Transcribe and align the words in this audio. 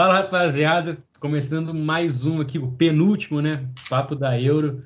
Fala, 0.00 0.14
rapaziada. 0.14 0.96
Começando 1.18 1.74
mais 1.74 2.24
um 2.24 2.40
aqui, 2.40 2.58
o 2.58 2.72
penúltimo, 2.72 3.42
né? 3.42 3.68
Papo 3.90 4.16
da 4.16 4.40
Euro. 4.40 4.82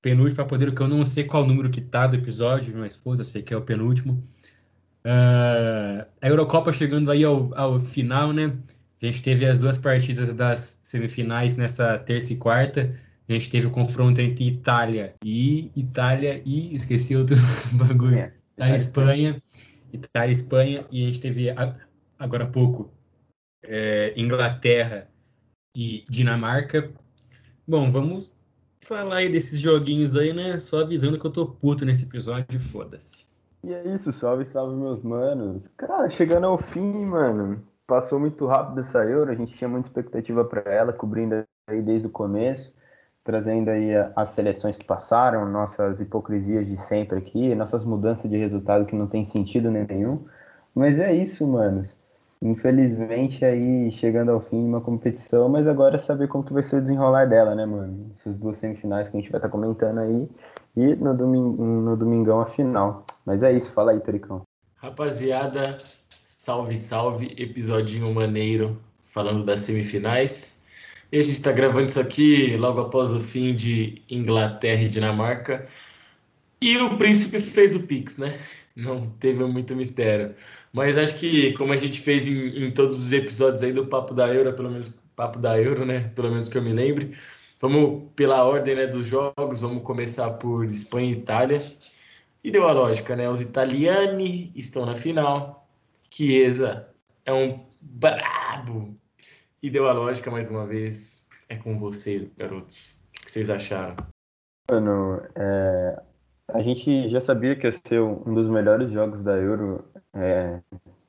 Penúltimo 0.00 0.36
para 0.36 0.44
poder, 0.44 0.72
que 0.72 0.80
eu 0.80 0.86
não 0.86 1.04
sei 1.04 1.24
qual 1.24 1.44
número 1.44 1.68
que 1.68 1.80
tá 1.80 2.06
do 2.06 2.14
episódio, 2.14 2.72
mas 2.78 2.94
foda, 2.94 3.24
sei 3.24 3.42
que 3.42 3.52
é 3.52 3.56
o 3.56 3.62
penúltimo. 3.62 4.22
Uh, 5.04 6.06
a 6.22 6.28
Eurocopa 6.28 6.70
chegando 6.70 7.10
aí 7.10 7.24
ao, 7.24 7.52
ao 7.58 7.80
final, 7.80 8.32
né? 8.32 8.56
A 9.02 9.06
gente 9.06 9.24
teve 9.24 9.44
as 9.44 9.58
duas 9.58 9.76
partidas 9.76 10.32
das 10.32 10.80
semifinais 10.84 11.56
nessa 11.56 11.98
terça 11.98 12.32
e 12.32 12.36
quarta. 12.36 12.96
A 13.28 13.32
gente 13.32 13.50
teve 13.50 13.66
o 13.66 13.72
confronto 13.72 14.20
entre 14.20 14.46
Itália 14.46 15.16
e 15.24 15.72
Itália 15.74 16.40
e 16.44 16.76
esqueci 16.76 17.16
outro 17.16 17.34
bagulho. 17.74 18.18
É, 18.18 18.32
Itália 18.54 18.74
e 18.74 18.76
Espanha. 18.76 19.42
Itália 19.92 20.28
e 20.28 20.32
Espanha. 20.32 20.86
E 20.92 21.02
a 21.02 21.06
gente 21.06 21.18
teve 21.18 21.48
agora 22.16 22.44
há 22.44 22.46
pouco 22.46 22.96
é, 23.62 24.12
Inglaterra 24.16 25.08
e 25.74 26.04
Dinamarca. 26.08 26.90
Bom, 27.66 27.90
vamos 27.90 28.30
falar 28.82 29.16
aí 29.16 29.30
desses 29.30 29.60
joguinhos 29.60 30.16
aí, 30.16 30.32
né? 30.32 30.58
Só 30.58 30.80
avisando 30.80 31.18
que 31.18 31.26
eu 31.26 31.30
tô 31.30 31.46
puto 31.46 31.84
nesse 31.84 32.04
episódio, 32.04 32.58
foda-se. 32.58 33.26
E 33.62 33.72
é 33.72 33.94
isso, 33.94 34.12
salve, 34.12 34.44
salve 34.46 34.76
meus 34.76 35.02
manos. 35.02 35.68
Cara, 35.76 36.08
chegando 36.08 36.46
ao 36.46 36.58
fim, 36.58 37.04
mano. 37.04 37.62
Passou 37.86 38.20
muito 38.20 38.46
rápido 38.46 38.80
essa 38.80 39.02
Euro, 39.04 39.30
a 39.30 39.34
gente 39.34 39.54
tinha 39.56 39.68
muita 39.68 39.88
expectativa 39.88 40.44
para 40.44 40.60
ela, 40.70 40.92
cobrindo 40.92 41.44
aí 41.66 41.82
desde 41.82 42.06
o 42.06 42.10
começo, 42.10 42.72
trazendo 43.24 43.70
aí 43.70 43.90
as 44.14 44.30
seleções 44.30 44.76
que 44.76 44.84
passaram, 44.84 45.50
nossas 45.50 46.00
hipocrisias 46.00 46.66
de 46.66 46.76
sempre 46.76 47.18
aqui, 47.18 47.54
nossas 47.54 47.84
mudanças 47.84 48.30
de 48.30 48.36
resultado 48.36 48.86
que 48.86 48.94
não 48.94 49.06
tem 49.06 49.24
sentido 49.24 49.70
nenhum. 49.70 50.26
Mas 50.74 51.00
é 51.00 51.12
isso, 51.12 51.46
manos. 51.46 51.97
Infelizmente, 52.40 53.44
aí 53.44 53.90
chegando 53.90 54.30
ao 54.30 54.40
fim 54.40 54.62
de 54.62 54.68
uma 54.68 54.80
competição, 54.80 55.48
mas 55.48 55.66
agora 55.66 55.96
é 55.96 55.98
saber 55.98 56.28
como 56.28 56.44
que 56.44 56.52
vai 56.52 56.62
ser 56.62 56.76
o 56.76 56.80
desenrolar 56.80 57.26
dela, 57.26 57.54
né, 57.54 57.66
mano? 57.66 58.12
Essas 58.14 58.38
duas 58.38 58.56
semifinais 58.56 59.08
que 59.08 59.16
a 59.16 59.20
gente 59.20 59.30
vai 59.30 59.38
estar 59.38 59.48
tá 59.48 59.52
comentando 59.52 59.98
aí 59.98 60.28
e 60.76 60.94
no, 60.94 61.16
domingo, 61.16 61.64
no 61.64 61.96
domingão 61.96 62.40
a 62.40 62.46
final. 62.46 63.04
Mas 63.26 63.42
é 63.42 63.52
isso, 63.52 63.72
fala 63.72 63.90
aí, 63.90 64.00
Toricão. 64.00 64.42
Rapaziada, 64.76 65.78
salve, 66.22 66.76
salve, 66.76 67.34
episodinho 67.36 68.14
maneiro 68.14 68.78
falando 69.02 69.44
das 69.44 69.60
semifinais. 69.60 70.62
E 71.10 71.18
a 71.18 71.22
gente 71.22 71.34
está 71.34 71.50
gravando 71.50 71.86
isso 71.86 71.98
aqui 71.98 72.56
logo 72.56 72.80
após 72.80 73.12
o 73.12 73.20
fim 73.20 73.56
de 73.56 74.00
Inglaterra 74.08 74.82
e 74.82 74.88
Dinamarca. 74.88 75.66
E 76.60 76.76
o 76.78 76.96
príncipe 76.96 77.40
fez 77.40 77.74
o 77.74 77.80
Pix, 77.80 78.18
né? 78.18 78.38
Não 78.78 79.00
teve 79.00 79.44
muito 79.44 79.74
mistério. 79.74 80.36
Mas 80.72 80.96
acho 80.96 81.18
que, 81.18 81.52
como 81.54 81.72
a 81.72 81.76
gente 81.76 82.00
fez 82.00 82.28
em, 82.28 82.66
em, 82.66 82.70
todos 82.70 82.96
os 83.02 83.12
episódios 83.12 83.64
aí 83.64 83.72
do 83.72 83.88
Papo 83.88 84.14
da 84.14 84.32
Euro, 84.32 84.54
pelo 84.54 84.70
menos 84.70 85.02
Papo 85.16 85.40
da 85.40 85.60
Euro, 85.60 85.84
né? 85.84 86.12
Pelo 86.14 86.30
menos 86.30 86.48
que 86.48 86.56
eu 86.56 86.62
me 86.62 86.72
lembre. 86.72 87.16
Vamos 87.60 88.12
pela 88.14 88.44
ordem 88.44 88.76
né, 88.76 88.86
dos 88.86 89.08
jogos, 89.08 89.62
vamos 89.62 89.82
começar 89.82 90.30
por 90.34 90.64
Espanha 90.64 91.10
e 91.10 91.18
Itália. 91.18 91.60
E 92.44 92.52
deu 92.52 92.68
a 92.68 92.72
lógica, 92.72 93.16
né? 93.16 93.28
Os 93.28 93.40
italiani 93.40 94.52
estão 94.54 94.86
na 94.86 94.94
final. 94.94 95.68
Chiesa 96.08 96.88
é 97.26 97.32
um 97.32 97.66
brabo. 97.80 98.94
E 99.60 99.68
deu 99.68 99.88
a 99.88 99.92
lógica 99.92 100.30
mais 100.30 100.48
uma 100.48 100.64
vez. 100.68 101.26
É 101.48 101.56
com 101.56 101.80
vocês, 101.80 102.30
garotos. 102.36 103.02
O 103.08 103.24
que 103.24 103.30
vocês 103.32 103.50
acharam? 103.50 103.96
Mano, 104.70 105.20
é, 105.34 106.00
a 106.52 106.60
gente 106.60 107.08
já 107.10 107.20
sabia 107.20 107.54
que 107.54 107.66
ia 107.66 107.72
ser 107.72 108.00
um 108.00 108.34
dos 108.34 108.48
melhores 108.48 108.90
jogos 108.90 109.22
da 109.22 109.36
Euro 109.36 109.84
é, 110.14 110.60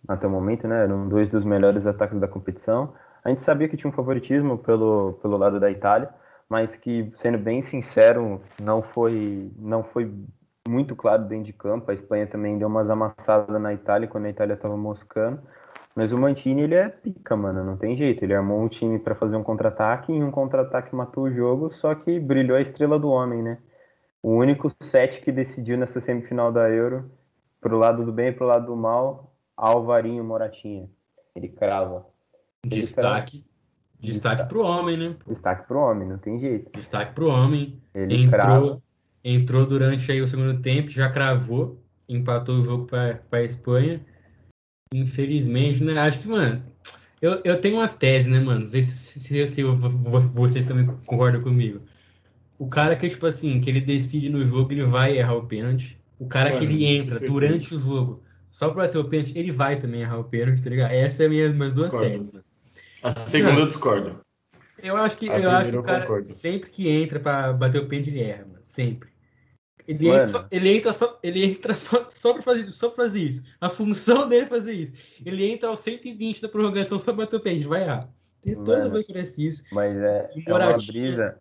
até 0.07 0.27
o 0.27 0.29
momento, 0.29 0.67
né? 0.67 0.83
Eram 0.83 1.07
dois 1.07 1.29
dos 1.29 1.45
melhores 1.45 1.87
ataques 1.87 2.19
da 2.19 2.27
competição. 2.27 2.93
A 3.23 3.29
gente 3.29 3.41
sabia 3.41 3.67
que 3.69 3.77
tinha 3.77 3.89
um 3.89 3.93
favoritismo 3.93 4.57
pelo, 4.57 5.13
pelo 5.21 5.37
lado 5.37 5.59
da 5.59 5.71
Itália, 5.71 6.09
mas 6.49 6.75
que, 6.75 7.11
sendo 7.17 7.37
bem 7.37 7.61
sincero, 7.61 8.41
não 8.61 8.81
foi, 8.81 9.51
não 9.57 9.83
foi 9.83 10.11
muito 10.67 10.95
claro 10.95 11.23
dentro 11.23 11.45
de 11.45 11.53
campo. 11.53 11.89
A 11.89 11.93
Espanha 11.93 12.27
também 12.27 12.57
deu 12.57 12.67
umas 12.67 12.89
amassadas 12.89 13.61
na 13.61 13.73
Itália 13.73 14.07
quando 14.07 14.25
a 14.25 14.29
Itália 14.29 14.55
estava 14.55 14.75
moscando. 14.75 15.41
Mas 15.95 16.11
o 16.11 16.17
Mantini, 16.17 16.61
ele 16.61 16.75
é 16.75 16.89
pica, 16.89 17.35
mano, 17.35 17.63
não 17.63 17.77
tem 17.77 17.95
jeito. 17.95 18.23
Ele 18.23 18.33
armou 18.33 18.61
um 18.61 18.67
time 18.67 18.99
para 18.99 19.15
fazer 19.15 19.35
um 19.35 19.43
contra-ataque 19.43 20.11
e 20.11 20.23
um 20.23 20.31
contra-ataque 20.31 20.95
matou 20.95 21.25
o 21.25 21.31
jogo, 21.31 21.71
só 21.71 21.95
que 21.95 22.19
brilhou 22.19 22.57
a 22.57 22.61
estrela 22.61 22.99
do 22.99 23.09
homem, 23.09 23.41
né? 23.41 23.57
O 24.21 24.35
único 24.35 24.69
set 24.81 25.21
que 25.21 25.31
decidiu 25.31 25.77
nessa 25.77 26.01
semifinal 26.01 26.51
da 26.51 26.69
Euro, 26.69 27.09
pro 27.61 27.77
lado 27.77 28.05
do 28.05 28.11
bem 28.11 28.27
e 28.27 28.31
pro 28.33 28.45
lado 28.45 28.65
do 28.65 28.75
mal, 28.75 29.35
Alvarinho 29.55 30.23
Moratinha. 30.23 30.89
Ele 31.35 31.47
crava. 31.47 32.05
Ele 32.63 32.75
destaque. 32.75 33.39
Crava. 33.39 33.49
Destaque 33.99 34.47
pro 34.47 34.63
homem, 34.63 34.97
né? 34.97 35.15
Destaque 35.27 35.67
pro 35.67 35.79
homem, 35.79 36.07
não 36.07 36.17
tem 36.17 36.39
jeito. 36.39 36.71
Destaque 36.71 37.13
pro 37.13 37.29
homem. 37.29 37.81
Ele 37.93 38.23
entrou, 38.23 38.29
crava. 38.29 38.83
entrou 39.23 39.65
durante 39.65 40.09
aí 40.11 40.21
o 40.21 40.27
segundo 40.27 40.61
tempo, 40.61 40.89
já 40.89 41.09
cravou, 41.09 41.81
empatou 42.07 42.55
o 42.55 42.63
jogo 42.63 42.85
para 42.85 43.19
a 43.31 43.43
Espanha. 43.43 44.05
Infelizmente, 44.93 45.83
né? 45.83 45.99
Acho 45.99 46.19
que, 46.19 46.27
mano, 46.29 46.63
eu, 47.21 47.41
eu 47.43 47.59
tenho 47.59 47.75
uma 47.75 47.87
tese, 47.89 48.29
né, 48.29 48.39
mano? 48.39 48.61
Não 48.61 48.65
sei 48.65 48.83
se, 48.83 48.95
se, 48.95 49.19
se, 49.19 49.47
se 49.47 49.63
vocês 50.33 50.65
também 50.65 50.85
concordam 50.85 51.41
comigo. 51.41 51.81
O 52.59 52.67
cara 52.67 52.93
que, 52.97 53.09
tipo 53.09 53.25
assim, 53.25 53.61
que 53.61 53.69
ele 53.69 53.79
decide 53.79 54.29
no 54.29 54.43
jogo, 54.43 54.73
ele 54.73 54.83
vai 54.83 55.17
errar 55.17 55.35
o 55.35 55.47
pênalti. 55.47 55.97
O 56.19 56.27
cara 56.27 56.49
Mano, 56.49 56.59
que 56.59 56.65
ele 56.65 56.83
entra 56.83 57.17
durante 57.21 57.73
o 57.73 57.79
jogo 57.79 58.21
só 58.49 58.69
pra 58.69 58.89
ter 58.89 58.97
o 58.97 59.05
pênalti, 59.05 59.31
ele 59.37 59.53
vai 59.53 59.79
também 59.79 60.01
errar 60.01 60.19
o 60.19 60.25
pênalti, 60.25 60.61
tá 60.61 60.69
ligado? 60.69 60.91
Essa 60.91 61.23
é 61.23 61.25
a 61.27 61.29
minha, 61.29 61.49
minhas 61.49 61.73
duas 61.73 61.89
discordo. 61.89 62.11
teses. 62.11 62.43
A 63.01 63.11
segunda 63.11 63.61
eu 63.61 63.67
discordo. 63.67 64.19
Eu 64.83 64.97
acho 64.97 65.15
que, 65.15 65.27
eu 65.27 65.49
acho 65.49 65.69
que 65.71 65.77
o 65.77 65.83
cara, 65.83 66.01
concordo. 66.01 66.27
sempre 66.27 66.69
que 66.69 66.89
entra 66.89 67.19
pra 67.19 67.53
bater 67.53 67.81
o 67.81 67.87
pênalti, 67.87 68.09
ele 68.09 68.23
erra, 68.23 68.45
mano. 68.45 68.59
Sempre. 68.61 69.09
Ele 69.87 70.09
entra, 70.09 70.27
só, 70.27 70.47
ele 70.51 70.69
entra, 70.69 70.93
só, 70.93 71.19
ele 71.23 71.45
entra 71.45 71.75
só, 71.75 72.05
só 72.09 72.33
pra 72.33 72.41
fazer 72.41 72.61
isso, 72.61 72.73
só 72.73 72.89
pra 72.89 73.05
fazer 73.05 73.19
isso. 73.21 73.43
A 73.61 73.69
função 73.69 74.27
dele 74.27 74.43
é 74.43 74.47
fazer 74.47 74.73
isso. 74.73 74.93
Ele 75.25 75.49
entra 75.49 75.69
aos 75.69 75.79
120 75.79 76.41
da 76.41 76.49
prorrogação 76.49 76.99
só 76.99 77.13
pra 77.13 77.23
bater 77.23 77.37
o 77.37 77.39
pênalti, 77.39 77.65
vai 77.65 77.83
errar. 77.83 78.09
Tem 78.43 78.53
toda 78.55 78.89
vez 78.89 79.05
que 79.33 79.47
isso. 79.47 79.63
Mas 79.71 79.97
é, 79.97 80.29
é 80.45 80.53
uma 80.53 80.77
brisa 80.77 81.39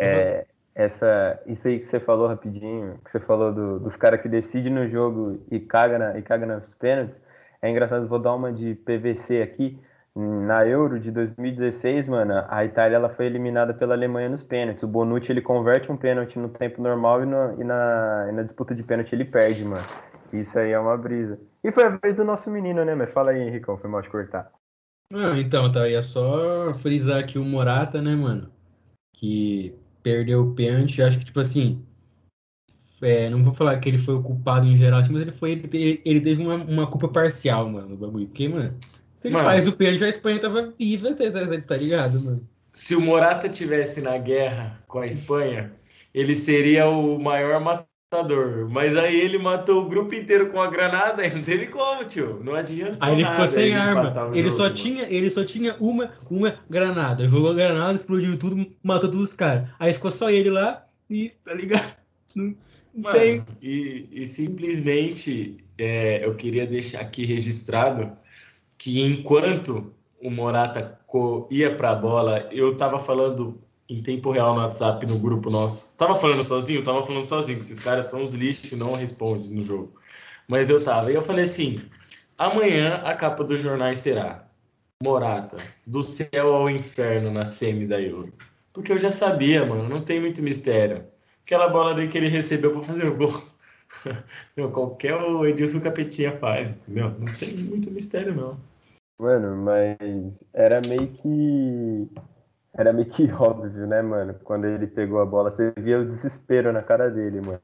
é, 0.00 0.46
essa, 0.74 1.42
isso 1.46 1.66
aí 1.66 1.80
que 1.80 1.86
você 1.86 1.98
falou 1.98 2.28
rapidinho, 2.28 2.98
que 3.04 3.10
você 3.10 3.18
falou 3.18 3.52
do, 3.52 3.80
dos 3.80 3.96
caras 3.96 4.20
que 4.20 4.28
decidem 4.28 4.72
no 4.72 4.88
jogo 4.88 5.40
e 5.50 5.58
caga, 5.58 5.98
na, 5.98 6.18
e 6.18 6.22
caga 6.22 6.46
nos 6.46 6.72
pênaltis, 6.74 7.16
é 7.60 7.68
engraçado, 7.68 8.06
vou 8.06 8.20
dar 8.20 8.34
uma 8.34 8.52
de 8.52 8.74
PVC 8.76 9.42
aqui. 9.42 9.78
Na 10.14 10.66
Euro 10.66 10.98
de 10.98 11.10
2016, 11.12 12.08
mano, 12.08 12.44
a 12.48 12.64
Itália 12.64 12.96
ela 12.96 13.08
foi 13.08 13.26
eliminada 13.26 13.72
pela 13.72 13.94
Alemanha 13.94 14.28
nos 14.28 14.42
pênaltis. 14.42 14.82
O 14.82 14.88
Bonucci 14.88 15.30
ele 15.30 15.40
converte 15.40 15.92
um 15.92 15.96
pênalti 15.96 16.38
no 16.38 16.48
tempo 16.48 16.82
normal 16.82 17.22
e, 17.22 17.26
no, 17.26 17.60
e, 17.60 17.64
na, 17.64 18.26
e 18.28 18.32
na 18.32 18.42
disputa 18.42 18.74
de 18.74 18.82
pênalti 18.82 19.12
ele 19.12 19.24
perde, 19.24 19.64
mano. 19.64 19.84
Isso 20.32 20.58
aí 20.58 20.72
é 20.72 20.78
uma 20.78 20.96
brisa. 20.96 21.38
E 21.62 21.70
foi 21.70 21.84
a 21.84 21.88
vez 21.90 22.16
do 22.16 22.24
nosso 22.24 22.50
menino, 22.50 22.84
né? 22.84 22.94
Mas 22.94 23.12
fala 23.12 23.30
aí, 23.30 23.40
Henricão, 23.40 23.78
foi 23.78 23.88
mal 23.88 24.02
de 24.02 24.10
cortar. 24.10 24.50
Ah, 25.12 25.38
então, 25.38 25.70
tá. 25.70 25.88
Ia 25.88 26.02
só 26.02 26.74
frisar 26.74 27.20
aqui 27.20 27.38
o 27.38 27.44
Morata, 27.44 28.02
né, 28.02 28.14
mano? 28.14 28.50
Que 29.14 29.74
perdeu 30.02 30.42
o 30.42 30.54
pênalti. 30.54 31.02
Acho 31.02 31.18
que, 31.18 31.24
tipo 31.24 31.40
assim, 31.40 31.82
é, 33.00 33.30
não 33.30 33.44
vou 33.44 33.54
falar 33.54 33.78
que 33.78 33.88
ele 33.88 33.98
foi 33.98 34.14
o 34.14 34.22
culpado 34.22 34.66
em 34.66 34.76
geral, 34.76 35.00
assim, 35.00 35.12
mas 35.12 35.22
ele 35.22 35.30
foi. 35.32 35.52
Ele, 35.52 36.02
ele 36.04 36.20
teve 36.20 36.42
uma, 36.42 36.56
uma 36.56 36.86
culpa 36.86 37.08
parcial, 37.08 37.68
mano, 37.68 37.88
no 37.88 37.96
bagulho. 37.96 38.26
Porque, 38.26 38.48
mano, 38.48 38.76
se 38.80 39.28
ele 39.28 39.34
mano, 39.34 39.44
faz 39.44 39.68
o 39.68 39.72
pênalti, 39.72 40.04
a 40.04 40.08
Espanha 40.08 40.40
tava 40.40 40.74
viva, 40.78 41.14
tá, 41.14 41.30
tá, 41.30 41.40
tá 41.40 41.76
ligado, 41.76 42.12
mano? 42.12 42.48
Se 42.72 42.94
o 42.94 43.00
Morata 43.00 43.48
tivesse 43.48 44.00
na 44.00 44.16
guerra 44.18 44.80
com 44.86 45.00
a 45.00 45.06
Espanha, 45.06 45.72
ele 46.14 46.34
seria 46.34 46.88
o 46.88 47.18
maior 47.18 47.60
matador. 47.60 47.88
Mas 48.70 48.96
aí 48.96 49.20
ele 49.20 49.36
matou 49.36 49.82
o 49.82 49.88
grupo 49.88 50.14
inteiro 50.14 50.50
com 50.50 50.60
a 50.62 50.70
granada 50.70 51.26
e 51.26 51.30
não 51.34 51.42
teve 51.42 51.66
como, 51.66 52.04
tio. 52.04 52.40
Não 52.42 52.54
adianta. 52.54 52.96
Aí 53.00 53.14
ele 53.14 53.24
ficou 53.24 53.46
sem 53.46 53.74
arma. 53.74 54.30
Ele, 54.32 54.50
jogo, 54.50 54.62
só 54.62 54.70
tinha, 54.70 55.06
ele 55.10 55.28
só 55.28 55.44
tinha 55.44 55.76
uma, 55.78 56.10
uma 56.30 56.58
granada. 56.70 57.28
Jogou 57.28 57.50
a 57.50 57.54
granada, 57.54 57.98
explodiu 57.98 58.38
tudo, 58.38 58.66
matou 58.82 59.10
todos 59.10 59.30
os 59.30 59.36
caras. 59.36 59.68
Aí 59.78 59.92
ficou 59.92 60.10
só 60.10 60.30
ele 60.30 60.48
lá 60.48 60.86
e, 61.10 61.32
tá 61.44 61.52
ligado? 61.52 61.96
Mano, 62.34 63.18
tem. 63.18 63.44
E, 63.60 64.08
e 64.10 64.26
simplesmente 64.26 65.58
é, 65.76 66.24
eu 66.24 66.34
queria 66.34 66.66
deixar 66.66 67.00
aqui 67.00 67.26
registrado 67.26 68.10
que 68.78 69.02
enquanto 69.02 69.92
o 70.22 70.30
Morata 70.30 70.98
ia 71.50 71.74
para 71.76 71.90
a 71.90 71.94
bola, 71.94 72.48
eu 72.50 72.76
tava 72.76 72.98
falando 72.98 73.60
em 73.88 74.02
tempo 74.02 74.30
real 74.30 74.54
no 74.54 74.60
WhatsApp, 74.60 75.04
no 75.06 75.18
grupo 75.18 75.50
nosso. 75.50 75.94
Tava 75.96 76.14
falando 76.14 76.42
sozinho? 76.42 76.84
Tava 76.84 77.02
falando 77.02 77.24
sozinho, 77.24 77.58
esses 77.58 77.78
caras 77.78 78.06
são 78.06 78.22
os 78.22 78.34
lixos 78.34 78.72
e 78.72 78.76
não 78.76 78.94
respondem 78.94 79.50
no 79.50 79.64
jogo. 79.64 79.92
Mas 80.46 80.68
eu 80.68 80.82
tava. 80.82 81.10
E 81.10 81.14
eu 81.14 81.22
falei 81.22 81.44
assim: 81.44 81.82
amanhã 82.36 82.96
a 83.04 83.14
capa 83.14 83.44
dos 83.44 83.60
jornais 83.60 83.98
será 83.98 84.48
Morata, 85.02 85.58
do 85.86 86.02
céu 86.02 86.54
ao 86.54 86.68
inferno 86.68 87.30
na 87.30 87.44
semi 87.44 87.86
da 87.86 88.00
Euro. 88.00 88.32
Porque 88.72 88.92
eu 88.92 88.98
já 88.98 89.10
sabia, 89.10 89.64
mano, 89.64 89.88
não 89.88 90.02
tem 90.02 90.20
muito 90.20 90.42
mistério. 90.42 91.04
Aquela 91.44 91.68
bola 91.68 91.92
ali 91.92 92.08
que 92.08 92.18
ele 92.18 92.28
recebeu 92.28 92.72
para 92.72 92.82
fazer 92.82 93.06
o 93.06 93.16
gol. 93.16 93.32
Meu, 94.56 94.70
qualquer 94.70 95.14
o 95.14 95.46
Edilson 95.46 95.80
Capetinha 95.80 96.36
faz, 96.38 96.72
entendeu? 96.72 97.10
Não 97.18 97.32
tem 97.32 97.54
muito 97.54 97.90
mistério, 97.90 98.34
não. 98.34 98.60
Mano, 99.18 99.64
mas 99.64 100.44
era 100.52 100.80
meio 100.86 101.08
que. 101.08 102.08
Era 102.76 102.92
meio 102.92 103.08
que 103.08 103.30
óbvio, 103.32 103.86
né, 103.86 104.02
mano? 104.02 104.34
Quando 104.44 104.66
ele 104.66 104.86
pegou 104.86 105.20
a 105.20 105.26
bola, 105.26 105.50
você 105.50 105.72
via 105.76 106.00
o 106.00 106.04
desespero 106.04 106.72
na 106.72 106.82
cara 106.82 107.10
dele, 107.10 107.40
mano, 107.40 107.60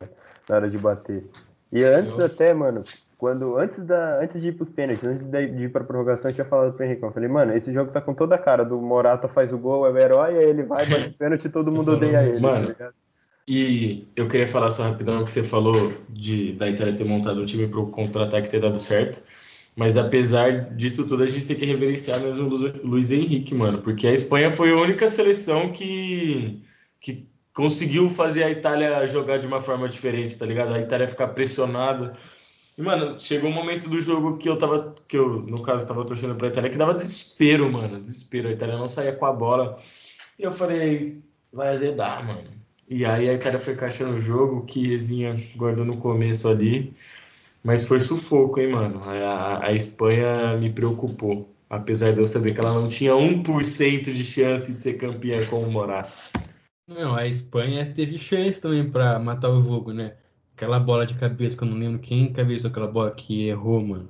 na 0.49 0.57
hora 0.57 0.71
de 0.71 0.79
bater. 0.79 1.25
E 1.73 1.83
antes 1.85 2.19
até, 2.19 2.55
mano, 2.55 2.85
quando 3.19 3.57
antes, 3.57 3.85
da, 3.85 4.21
antes 4.21 4.41
de 4.41 4.49
ir 4.49 4.53
pros 4.53 4.69
pênaltis, 4.69 5.05
antes 5.05 5.27
de 5.27 5.65
ir 5.65 5.73
pra 5.73 5.83
prorrogação, 5.83 6.31
eu 6.31 6.35
tinha 6.35 6.45
falado 6.45 6.75
pro 6.75 6.85
Henrique, 6.85 7.03
eu 7.03 7.13
falei, 7.13 7.29
mano, 7.29 7.57
esse 7.57 7.73
jogo 7.73 7.91
tá 7.91 8.01
com 8.01 8.15
toda 8.15 8.35
a 8.35 8.39
cara 8.39 8.65
do 8.65 8.81
Morata 8.81 9.29
faz 9.29 9.53
o 9.53 9.59
gol, 9.59 9.87
é 9.87 9.91
o 9.91 9.99
herói, 9.99 10.39
aí 10.39 10.45
ele 10.45 10.63
vai, 10.63 10.85
bate 10.87 11.11
pênalti 11.19 11.47
e 11.47 11.51
todo 11.51 11.73
mundo 11.73 11.93
odeia 11.93 12.23
ele. 12.23 12.35
Tá 12.35 12.41
mano, 12.41 12.75
tá 12.75 12.93
e 13.47 14.09
eu 14.17 14.27
queria 14.27 14.49
falar 14.49 14.71
só 14.71 14.85
rapidão 14.85 15.23
que 15.23 15.31
você 15.31 15.45
falou 15.45 15.93
de 16.09 16.53
da 16.53 16.69
Itália 16.69 16.97
ter 16.97 17.05
montado 17.05 17.43
um 17.43 17.47
time 17.47 17.69
pro 17.69 17.87
contra-ataque 17.89 18.51
ter 18.51 18.61
dado 18.61 18.79
certo. 18.79 19.23
Mas 19.77 19.97
apesar 19.97 20.75
disso 20.77 21.07
tudo, 21.07 21.25
a 21.25 21.27
gente 21.27 21.47
tem 21.47 21.57
que 21.57 21.65
reverenciar 21.65 22.21
mesmo 22.21 22.49
o 22.49 22.87
Luiz 22.87 23.11
Henrique, 23.11 23.55
mano. 23.55 23.83
Porque 23.83 24.07
a 24.07 24.13
Espanha 24.13 24.51
foi 24.51 24.71
a 24.71 24.77
única 24.77 25.09
seleção 25.09 25.73
que, 25.73 26.63
que 27.01 27.29
conseguiu 27.53 28.09
fazer 28.09 28.45
a 28.45 28.51
Itália 28.51 29.07
jogar 29.07 29.39
de 29.39 29.47
uma 29.47 29.61
forma 29.61 29.89
diferente, 29.89 30.37
tá 30.37 30.47
ligado? 30.47 30.73
A 30.73 30.81
Itália 30.81 31.09
ficar 31.09 31.29
pressionada. 31.29 32.13
E, 32.79 32.83
mano, 32.83 33.19
chegou 33.19 33.51
um 33.51 33.53
momento 33.55 33.89
do 33.89 34.01
jogo 34.01 34.37
que 34.39 34.49
eu 34.49 34.57
tava, 34.57 34.95
que 35.09 35.17
eu, 35.17 35.41
no 35.43 35.63
caso, 35.63 35.87
tava 35.87 36.05
torcendo 36.05 36.37
pra 36.37 36.49
Itália, 36.49 36.71
que 36.71 36.79
dava 36.79 36.95
desespero, 36.95 37.71
mano. 37.71 38.01
Desespero. 38.01 38.49
A 38.49 38.53
Itália 38.53 38.77
não 38.77 38.89
saía 38.89 39.13
com 39.13 39.27
a 39.27 39.33
bola. 39.33 39.79
E 40.39 40.43
eu 40.45 40.53
falei, 40.53 41.21
vai 41.53 41.69
azedar, 41.69 42.27
mano. 42.27 42.55
E 42.89 43.05
aí 43.05 43.29
a 43.29 43.35
Itália 43.35 43.59
foi 43.59 43.75
caixando 43.75 44.17
o 44.17 44.19
jogo, 44.19 44.65
que 44.67 44.89
Rezinha 44.89 45.37
guardou 45.57 45.85
no 45.85 45.97
começo 45.97 46.49
ali. 46.49 46.95
Mas 47.65 47.89
foi 47.89 47.99
sufoco, 47.99 48.61
hein, 48.61 48.73
mano? 48.73 49.01
A, 49.05 49.67
a 49.67 49.73
Espanha 49.73 50.57
me 50.59 50.69
preocupou. 50.71 51.49
Apesar 51.71 52.13
de 52.13 52.21
eu 52.21 52.27
saber 52.27 52.53
que 52.53 52.61
ela 52.61 52.75
não 52.75 52.89
tinha 52.89 53.13
1% 53.15 54.13
de 54.13 54.25
chance 54.25 54.71
de 54.71 54.81
ser 54.81 54.95
campeã 54.95 55.45
como 55.47 55.67
o 55.67 55.73
Morata. 55.73 56.13
Não, 56.87 57.15
a 57.15 57.27
Espanha 57.27 57.91
teve 57.97 58.19
chance 58.19 58.61
também 58.61 58.89
para 58.89 59.19
matar 59.19 59.49
o 59.49 59.61
jogo, 59.61 59.93
né? 59.93 60.15
Aquela 60.55 60.79
bola 60.79 61.07
de 61.07 61.15
cabeça 61.15 61.57
que 61.57 61.65
eu 61.65 61.69
não 61.69 61.79
lembro 61.79 61.99
quem 61.99 62.31
cabeçou 62.33 62.71
aquela 62.71 62.87
bola 62.87 63.13
que 63.15 63.49
errou, 63.49 63.81
mano. 63.81 64.09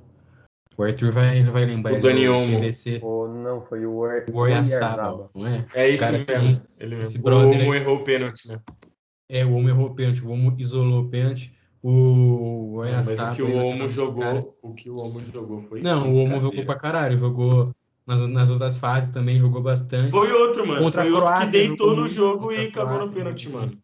O 0.77 0.83
Arthur 0.83 1.11
vai, 1.11 1.41
vai 1.43 1.65
lembrar. 1.65 1.93
O 1.93 2.01
Dani 2.01 2.27
Olmo. 2.27 2.59
Não, 3.41 3.61
foi 3.61 3.85
o 3.85 3.95
Oyarzabal, 4.33 5.31
não 5.33 5.47
é? 5.47 5.65
É 5.73 5.89
isso 5.89 6.03
Cara, 6.03 6.17
mesmo. 6.17 6.33
assim, 6.33 6.61
Ele 6.77 6.95
esse 6.95 7.17
mesmo. 7.17 7.21
O 7.21 7.23
brother 7.23 7.59
Olmo 7.61 7.73
errou 7.73 7.95
o 7.95 8.03
pênalti, 8.03 8.49
né? 8.49 8.59
É, 9.29 9.45
o 9.45 9.53
Omo 9.53 9.69
errou 9.69 9.87
o 9.87 9.95
pênalti, 9.95 10.23
o 10.23 10.29
Omo 10.29 10.53
isolou 10.59 11.03
o 11.03 11.09
pênalti. 11.09 11.55
O 11.87 11.91
Mas 11.91 12.65
o 12.67 12.77
Oyarzabal 12.79 13.35
que 13.35 13.41
o 13.43 13.45
Olmo 13.45 13.61
esse 13.61 13.77
cara- 13.77 13.89
jogou, 13.91 14.57
o 14.63 14.73
que 14.73 14.89
o 14.89 14.97
Olmo 14.97 15.19
jogou 15.19 15.59
foi 15.59 15.81
Não, 15.81 16.11
o 16.11 16.17
Omo 16.17 16.39
jogou 16.39 16.65
pra 16.65 16.73
caralho, 16.79 17.15
jogou 17.15 17.71
nas, 18.07 18.21
nas 18.21 18.49
outras 18.49 18.75
fases 18.75 19.11
também, 19.11 19.39
jogou 19.39 19.61
bastante. 19.61 20.09
Foi 20.09 20.31
outro, 20.31 20.65
mano. 20.65 20.81
Contra 20.81 21.03
a 21.03 21.05
foi 21.05 21.13
outro 21.13 21.27
que 21.27 21.31
Croácia, 21.35 21.51
deitou 21.51 21.89
jogou 21.89 22.01
no 22.01 22.07
jogo 22.07 22.51
e 22.51 22.55
acabou 22.67 22.93
no 22.93 22.97
Croácia, 22.97 23.13
pênalti, 23.13 23.43
jogou 23.43 23.61
mano. 23.61 23.77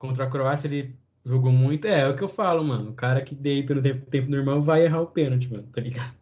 Contra 0.00 0.24
a 0.24 0.26
Croácia 0.26 0.66
ele 0.66 0.88
jogou 1.24 1.52
muito. 1.52 1.86
É, 1.86 2.00
é 2.00 2.08
o 2.08 2.16
que 2.16 2.24
eu 2.24 2.28
falo, 2.28 2.64
mano. 2.64 2.90
O 2.90 2.94
cara 2.94 3.20
que 3.22 3.36
deita 3.36 3.72
no 3.72 3.80
tempo, 3.80 4.04
tempo 4.10 4.28
normal 4.28 4.60
vai 4.60 4.84
errar 4.84 5.02
o 5.02 5.06
pênalti, 5.06 5.48
mano, 5.48 5.68
tá 5.72 5.80
ligado? 5.80 6.12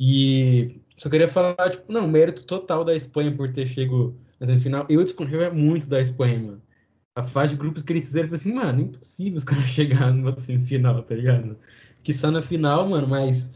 E 0.00 0.80
só 0.96 1.08
queria 1.08 1.28
falar, 1.28 1.70
tipo, 1.70 1.92
não, 1.92 2.08
mérito 2.08 2.42
total 2.42 2.84
da 2.84 2.96
Espanha 2.96 3.32
por 3.32 3.48
ter 3.50 3.68
chego 3.68 4.16
na 4.40 4.48
semifinal. 4.48 4.84
Eu 4.88 5.04
desconfiava 5.04 5.54
muito 5.54 5.88
da 5.88 6.00
Espanha, 6.00 6.40
mano. 6.40 6.62
A 7.16 7.22
fase 7.22 7.54
de 7.54 7.60
grupos 7.60 7.82
que 7.82 7.92
eles 7.92 8.06
fizeram, 8.06 8.26
eu 8.28 8.38
falei 8.38 8.40
assim, 8.40 8.52
mano, 8.54 8.80
impossível 8.80 9.36
os 9.36 9.44
caras 9.44 9.66
chegarem 9.66 10.14
numa 10.16 10.38
semifinal, 10.38 11.02
tá 11.02 11.14
ligado? 11.14 11.56
Que 12.02 12.12
só 12.12 12.30
na 12.30 12.42
final, 12.42 12.88
mano, 12.88 13.06
mas 13.08 13.52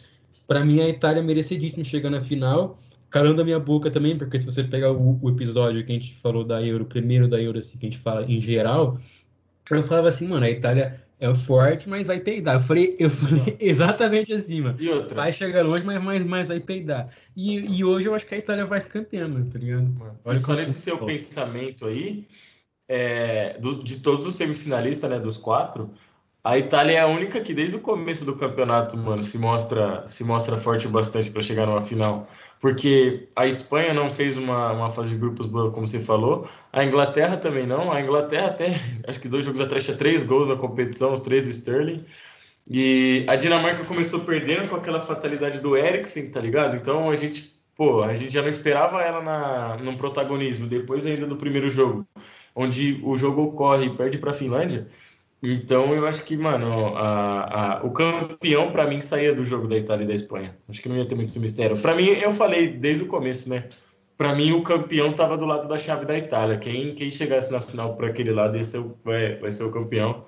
pra 0.46 0.64
mim 0.64 0.81
a 0.81 0.88
Itália 0.88 1.22
merecidíssimo 1.22 1.84
chegar 1.84 2.10
na 2.10 2.20
final. 2.20 2.78
Calando 3.10 3.40
a 3.40 3.44
minha 3.44 3.58
boca 3.58 3.90
também, 3.90 4.16
porque 4.19 4.38
se 4.38 4.44
você 4.44 4.62
pegar 4.62 4.93
o, 4.93 5.19
o 5.22 5.31
episódio 5.31 5.84
que 5.84 5.90
a 5.93 5.94
gente 5.94 6.14
falou 6.20 6.44
da 6.44 6.62
Euro, 6.62 6.84
o 6.84 6.87
primeiro 6.87 7.26
da 7.26 7.40
Euro, 7.40 7.58
assim, 7.58 7.78
que 7.78 7.87
a 7.87 7.90
gente 7.90 8.00
fala 8.02 8.25
em 8.31 8.40
geral, 8.40 8.99
eu 9.70 9.82
falava 9.82 10.08
assim, 10.08 10.28
mano, 10.28 10.44
a 10.46 10.50
Itália 10.50 11.04
é 11.20 11.34
forte, 11.34 11.88
mas 11.88 12.06
vai 12.06 12.20
peidar. 12.20 12.56
Eu 12.56 12.61
falei, 12.61 12.96
eu 12.99 13.11
falei 13.11 13.56
exatamente 13.61 14.32
assim, 14.32 14.61
mano. 14.62 14.81
E 14.81 14.88
outra, 14.88 15.14
Vai 15.16 15.32
chegar 15.32 15.64
longe, 15.64 15.84
mas, 15.84 16.02
mas, 16.02 16.25
mas 16.25 16.49
vai 16.49 16.61
peidar. 16.61 17.14
E, 17.37 17.56
e 17.78 17.84
hoje 17.84 18.06
eu 18.08 18.14
acho 18.14 18.26
que 18.26 18.34
a 18.34 18.38
Itália 18.38 18.66
vai 18.66 18.81
ser 18.81 18.90
campeã, 18.93 19.28
mano, 19.28 19.50
tá 19.50 19.58
ligado? 19.58 19.94
e 20.31 20.37
só 20.37 20.46
como- 20.46 20.58
nesse 20.58 20.78
seu 20.81 21.04
pensamento 21.04 21.87
aí, 21.87 22.26
é, 22.88 23.58
do- 23.58 23.82
de 23.82 24.00
todos 24.00 24.26
os 24.26 24.35
semifinalistas, 24.37 25.11
né, 25.11 25.19
dos 25.20 25.37
quatro, 25.37 25.90
a 26.43 26.56
Itália 26.58 26.94
é 26.99 27.00
a 27.00 27.06
única 27.06 27.40
que 27.43 27.52
desde 27.52 27.76
o 27.76 27.81
começo 27.81 28.25
do 28.25 28.37
campeonato, 28.37 28.96
mano, 28.96 29.23
se 29.23 29.38
mostra, 29.38 30.06
se 30.06 30.25
mostra 30.25 30.56
forte 30.56 30.87
o 30.87 30.90
bastante 30.90 31.31
para 31.31 31.43
chegar 31.43 31.67
numa 31.67 31.82
final. 31.85 32.26
Porque 32.61 33.29
a 33.37 33.46
Espanha 33.46 33.93
não 33.93 34.08
fez 34.08 34.37
uma, 34.37 34.73
uma 34.73 34.90
fase 34.90 35.11
de 35.11 35.17
grupos 35.19 35.46
boa, 35.46 35.70
como 35.70 35.87
você 35.87 36.00
falou. 36.00 36.49
A 36.73 36.85
Inglaterra 36.85 37.37
também 37.37 37.67
não. 37.67 37.93
A 37.93 38.00
Inglaterra 38.00 38.49
até, 38.49 38.75
acho 39.06 39.20
que 39.20 39.29
dois 39.29 39.44
jogos 39.44 39.61
atrás 39.61 39.85
tinha 39.85 39.96
três 39.96 40.23
gols 40.25 40.49
na 40.49 40.56
competição, 40.56 41.12
os 41.12 41.20
três 41.20 41.44
do 41.44 41.50
Sterling. 41.50 42.05
E 42.70 43.25
a 43.29 43.37
Dinamarca 43.37 43.85
começou 43.85 44.20
perdendo 44.20 44.69
com 44.69 44.76
aquela 44.76 45.00
fatalidade 45.00 45.61
do 45.61 45.76
Eriksen, 45.76 46.31
tá 46.31 46.40
ligado? 46.40 46.76
Então 46.76 47.11
a 47.11 47.17
gente, 47.17 47.58
pô, 47.75 48.02
a 48.02 48.14
gente 48.14 48.31
já 48.32 48.43
não 48.43 48.49
esperava 48.49 49.02
ela 49.02 49.23
na, 49.23 49.76
no 49.79 49.96
protagonismo, 49.96 50.67
depois 50.69 51.06
ainda 51.06 51.26
do 51.26 51.37
primeiro 51.37 51.69
jogo, 51.70 52.06
onde 52.58 53.00
o 53.05 53.16
jogo 53.16 53.43
ocorre 53.43 53.87
e 53.87 53.96
perde 53.96 54.19
pra 54.19 54.34
Finlândia. 54.34 54.88
Então 55.40 55.94
eu 55.94 56.06
acho 56.08 56.25
que, 56.25 56.37
mano, 56.37 56.96
a, 56.96 57.76
a- 57.78 57.82
o 57.84 57.93
campeão 57.93 58.72
pra 58.72 58.88
mim 58.88 59.00
saía 59.00 59.32
do 59.32 59.44
jogo 59.44 59.69
da 59.69 59.76
Itália 59.76 60.02
e 60.05 60.08
da 60.08 60.14
Espanha. 60.14 60.56
Acho 60.69 60.82
que 60.82 60.88
não 60.88 60.96
ia 60.96 61.06
ter 61.06 61.14
muito 61.14 61.38
mistério. 61.38 61.76
Pra 61.81 61.94
mim, 61.94 62.06
eu 62.08 62.32
falei 62.32 62.72
desde 62.76 63.05
o 63.05 63.06
começo, 63.06 63.49
né? 63.49 63.69
Pra 64.16 64.34
mim, 64.34 64.50
o 64.50 64.62
campeão 64.64 65.12
tava 65.12 65.37
do 65.38 65.46
lado 65.46 65.69
da 65.69 65.78
chave 65.78 66.05
da 66.05 66.19
Itália. 66.19 66.58
Quem, 66.58 66.93
quem 66.93 67.08
chegasse 67.08 67.52
na 67.52 67.60
final 67.60 67.94
por 67.94 68.05
aquele 68.05 68.32
lado 68.32 68.56
ia 68.56 68.64
ser 68.64 68.78
o- 68.78 68.96
vai, 69.04 69.37
vai 69.37 69.52
ser 69.52 69.62
o 69.62 69.70
campeão. 69.70 70.25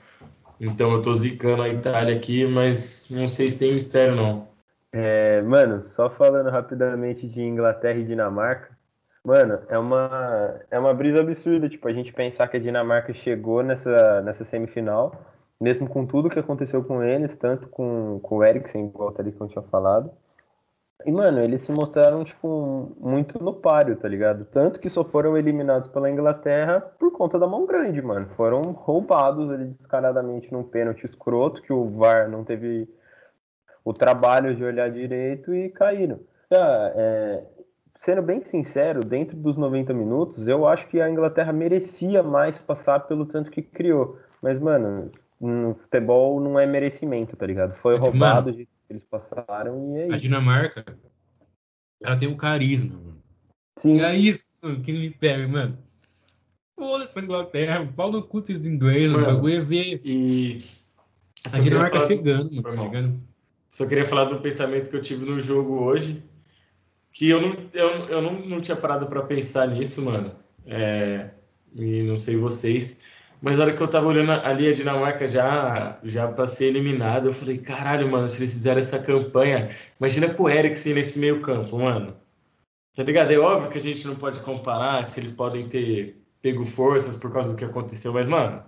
Então 0.61 0.93
eu 0.93 1.03
tô 1.03 1.13
zicando 1.13 1.63
a 1.63 1.69
Itália 1.69 2.15
aqui, 2.15 2.47
mas 2.47 3.11
não 3.11 3.27
sei 3.27 3.51
se 3.51 3.59
tem 3.59 3.73
mistério, 3.75 4.15
não. 4.15 4.49
É, 4.93 5.43
mano, 5.43 5.89
só 5.89 6.09
falando 6.11 6.51
rapidamente 6.51 7.27
de 7.27 7.41
Inglaterra 7.43 7.99
e 7.99 8.05
Dinamarca, 8.05 8.77
mano, 9.25 9.61
é 9.69 9.79
uma, 9.79 10.61
é 10.71 10.79
uma 10.79 10.95
brisa 10.95 11.21
absurda, 11.21 11.69
tipo, 11.69 11.87
a 11.89 11.93
gente 11.93 12.13
pensar 12.13 12.49
que 12.49 12.57
a 12.57 12.61
Dinamarca 12.61 13.13
chegou 13.15 13.63
nessa, 13.63 14.21
nessa 14.23 14.45
semifinal, 14.45 15.15
mesmo 15.61 15.89
com 15.89 16.07
tudo 16.07 16.31
que 16.31 16.39
aconteceu 16.39 16.83
com 16.85 17.03
eles, 17.03 17.37
tanto 17.37 17.69
com, 17.69 18.21
com 18.21 18.37
o 18.37 18.45
Eriksen, 18.45 18.87
igual 18.87 19.15
ali 19.19 19.33
que 19.33 19.41
eu 19.41 19.49
tinha 19.49 19.63
falado. 19.65 20.11
E, 21.07 21.11
mano, 21.11 21.41
eles 21.41 21.63
se 21.63 21.73
mostraram, 21.73 22.25
tipo, 22.25 22.95
muito 22.99 23.43
no 23.43 23.55
páreo, 23.55 23.97
tá 23.97 24.07
ligado? 24.07 24.45
Tanto 24.47 24.79
que 24.79 24.91
só 24.91 25.03
foram 25.03 25.37
eliminados 25.37 25.89
pela 25.89 26.11
Inglaterra 26.11 26.81
por 26.99 27.13
conta 27.13 27.39
da 27.39 27.47
mão 27.47 27.65
grande, 27.67 28.03
mano. 28.03 28.29
Foram 28.37 28.73
roubados 28.73 29.51
ali 29.51 29.65
descaradamente 29.67 30.53
num 30.53 30.63
pênalti 30.63 31.05
escroto, 31.05 31.63
que 31.63 31.73
o 31.73 31.89
VAR 31.91 32.29
não 32.29 32.45
teve 32.45 32.87
o 33.85 33.95
trabalho 33.95 34.55
de 34.55 34.63
olhar 34.63 34.91
direito 34.91 35.55
e 35.55 35.71
caíram. 35.71 36.21
Tá, 36.51 36.93
é, 36.95 37.45
sendo 38.01 38.23
bem 38.23 38.43
sincero, 38.45 39.01
dentro 39.05 39.37
dos 39.37 39.57
90 39.57 39.93
minutos, 39.95 40.49
eu 40.49 40.67
acho 40.67 40.89
que 40.89 41.01
a 41.01 41.09
Inglaterra 41.09 41.53
merecia 41.53 42.23
mais 42.23 42.59
passar 42.59 43.01
pelo 43.01 43.27
tanto 43.27 43.51
que 43.51 43.63
criou. 43.63 44.19
Mas, 44.43 44.59
mano, 44.59 45.13
no 45.41 45.75
futebol 45.75 46.41
não 46.41 46.59
é 46.59 46.67
merecimento, 46.67 47.37
tá 47.37 47.47
ligado? 47.47 47.75
Foi 47.77 47.95
Mano, 47.95 48.05
roubado 48.07 48.51
o 48.51 48.53
jeito 48.53 48.69
que 48.87 48.93
eles 48.93 49.05
passaram 49.05 49.95
e 49.95 49.99
é 49.99 50.05
A 50.05 50.09
isso. 50.09 50.19
Dinamarca, 50.19 50.85
ela 52.03 52.17
tem 52.17 52.29
um 52.29 52.37
carisma, 52.37 52.97
mano. 52.97 53.23
Sim, 53.79 53.97
E 53.97 54.01
é 54.01 54.15
isso 54.17 54.45
mano, 54.63 54.81
que 54.83 54.93
me 54.93 55.11
pega, 55.11 55.47
mano. 55.47 55.79
Foda-se 56.75 57.19
a 57.19 57.23
Inglaterra, 57.23 57.93
pau 57.95 58.11
no 58.11 58.23
cu 58.27 58.41
dos 58.41 58.65
ingleses, 58.65 59.11
mano. 59.11 59.23
O 59.23 59.27
Mano, 59.27 59.37
bagulho 59.37 59.57
é 59.57 59.61
ver 59.61 60.01
E. 60.05 60.65
a 61.45 61.59
Dinamarca 61.59 61.91
falar 61.91 62.05
do, 62.07 62.15
chegando, 62.15 62.51
mano, 62.51 62.63
tá 62.63 62.71
ligado? 62.71 63.21
só 63.69 63.87
queria 63.87 64.05
falar 64.07 64.25
do 64.25 64.41
pensamento 64.41 64.91
que 64.91 64.97
eu 64.97 65.03
tive 65.03 65.25
no 65.27 65.39
jogo 65.39 65.83
hoje, 65.85 66.23
que 67.13 67.29
eu 67.29 67.41
não, 67.41 67.57
eu, 67.73 67.89
eu 68.09 68.23
não, 68.23 68.33
não 68.41 68.61
tinha 68.61 68.77
parado 68.77 69.07
pra 69.07 69.23
pensar 69.23 69.67
nisso, 69.69 70.03
mano. 70.03 70.35
É, 70.67 71.31
e 71.75 72.03
não 72.03 72.17
sei 72.17 72.37
vocês, 72.37 73.03
mas 73.41 73.57
na 73.57 73.65
hora 73.65 73.75
que 73.75 73.83
eu 73.83 73.89
tava 73.89 74.07
olhando 74.07 74.33
ali 74.33 74.69
a 74.69 74.75
Dinamarca 74.75 75.27
já, 75.27 75.99
já 76.05 76.29
pra 76.29 76.47
ser 76.47 76.67
eliminada, 76.67 77.29
eu 77.29 77.33
falei, 77.33 77.59
caralho, 77.59 78.11
mano, 78.11 78.29
se 78.29 78.39
eles 78.39 78.53
fizeram 78.53 78.81
essa 78.81 78.99
campanha, 78.99 79.71
imagina 79.99 80.33
com 80.35 80.45
o 80.45 80.49
Eriksen 80.51 80.95
nesse 80.95 81.19
meio 81.19 81.41
campo, 81.41 81.79
mano. 81.79 82.15
Tá 82.95 83.03
ligado? 83.03 83.33
É 83.33 83.39
óbvio 83.39 83.71
que 83.71 83.79
a 83.79 83.81
gente 83.81 84.07
não 84.07 84.17
pode 84.17 84.41
comparar 84.41 85.05
se 85.05 85.19
eles 85.21 85.33
podem 85.33 85.69
ter 85.69 86.21
pego 86.43 86.65
forças 86.65 87.17
por 87.17 87.33
causa 87.33 87.53
do 87.53 87.57
que 87.59 87.65
aconteceu, 87.65 88.13
mas, 88.13 88.29
mano, 88.29 88.63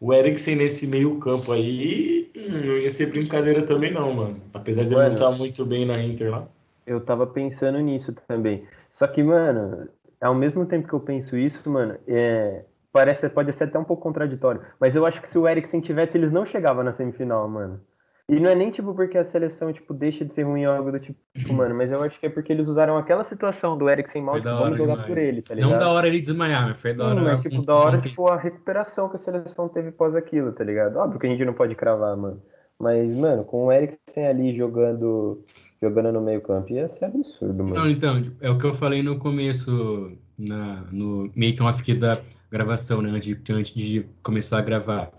o 0.00 0.12
Eriksen 0.12 0.56
nesse 0.56 0.86
meio 0.86 1.18
campo 1.18 1.52
aí 1.52 2.30
hum, 2.36 2.66
não 2.66 2.78
ia 2.78 2.90
ser 2.90 3.06
brincadeira 3.06 3.64
também, 3.64 3.92
não, 3.92 4.12
mano. 4.12 4.42
Apesar 4.52 4.84
de 4.84 4.94
ele 4.94 5.02
não 5.02 5.12
estar 5.14 5.30
muito 5.30 5.64
bem 5.64 5.86
na 5.86 6.02
Inter 6.02 6.30
lá. 6.30 6.48
Eu 6.86 7.00
tava 7.00 7.26
pensando 7.26 7.78
nisso 7.80 8.12
também. 8.28 8.66
Só 8.92 9.06
que, 9.06 9.22
mano, 9.22 9.88
ao 10.20 10.34
mesmo 10.34 10.66
tempo 10.66 10.88
que 10.88 10.94
eu 10.94 11.00
penso 11.00 11.36
isso, 11.36 11.68
mano, 11.68 11.96
é, 12.06 12.64
parece, 12.92 13.28
pode 13.28 13.52
ser 13.52 13.64
até 13.64 13.78
um 13.78 13.84
pouco 13.84 14.02
contraditório. 14.02 14.62
Mas 14.80 14.94
eu 14.94 15.04
acho 15.04 15.20
que 15.20 15.28
se 15.28 15.38
o 15.38 15.48
Eriksen 15.48 15.80
tivesse, 15.80 16.16
eles 16.16 16.30
não 16.30 16.46
chegavam 16.46 16.84
na 16.84 16.92
semifinal, 16.92 17.48
mano. 17.48 17.80
E 18.26 18.40
não 18.40 18.48
é 18.48 18.54
nem 18.54 18.70
tipo 18.70 18.94
porque 18.94 19.18
a 19.18 19.24
seleção 19.24 19.70
tipo 19.70 19.92
deixa 19.92 20.24
de 20.24 20.32
ser 20.32 20.44
ruim 20.44 20.64
ou 20.64 20.72
algo 20.72 20.90
do 20.90 20.98
tipo, 20.98 21.18
mano, 21.52 21.74
mas 21.74 21.92
eu 21.92 22.02
acho 22.02 22.18
que 22.18 22.24
é 22.24 22.30
porque 22.30 22.50
eles 22.50 22.66
usaram 22.66 22.96
aquela 22.96 23.22
situação 23.22 23.76
do 23.76 23.86
Eric 23.90 24.10
sem 24.10 24.22
mal, 24.22 24.36
tipo, 24.36 24.48
vamos 24.48 24.78
jogar 24.78 24.92
demais. 24.92 25.08
por 25.08 25.18
ele, 25.18 25.42
tá 25.42 25.54
ligado? 25.54 25.70
Não 25.72 25.78
da 25.78 25.90
hora 25.90 26.06
ele 26.06 26.22
desmaiar, 26.22 26.68
mas 26.68 26.80
foi 26.80 26.94
da 26.94 27.04
hora. 27.04 27.18
Sim, 27.18 27.24
mas 27.24 27.42
tipo, 27.42 27.66
da 27.66 27.74
hora 27.74 28.00
tipo 28.00 28.26
a 28.26 28.36
recuperação 28.36 29.10
que 29.10 29.16
a 29.16 29.18
seleção 29.18 29.68
teve 29.68 29.92
pós 29.92 30.14
aquilo, 30.16 30.52
tá 30.52 30.64
ligado? 30.64 30.96
Óbvio 30.96 31.20
que 31.20 31.26
a 31.26 31.30
gente 31.30 31.44
não 31.44 31.52
pode 31.52 31.74
cravar, 31.74 32.16
mano. 32.16 32.40
Mas, 32.80 33.16
mano, 33.16 33.44
com 33.44 33.66
o 33.66 33.72
Eriksen 33.72 34.26
ali 34.26 34.56
jogando 34.56 35.42
jogando 35.80 36.12
no 36.12 36.20
meio 36.20 36.40
campo, 36.40 36.72
ia 36.72 36.88
ser 36.88 37.06
absurdo, 37.06 37.62
mano. 37.62 37.74
Não, 37.74 37.88
então, 37.88 38.22
é 38.40 38.50
o 38.50 38.58
que 38.58 38.64
eu 38.64 38.72
falei 38.72 39.02
no 39.02 39.18
começo, 39.18 40.16
na, 40.38 40.82
no 40.90 41.30
making-off 41.36 41.80
aqui 41.80 41.94
da 41.94 42.20
gravação, 42.50 43.02
né, 43.02 43.10
antes, 43.10 43.36
antes 43.50 43.74
de 43.74 44.06
começar 44.22 44.58
a 44.58 44.62
gravar 44.62 45.12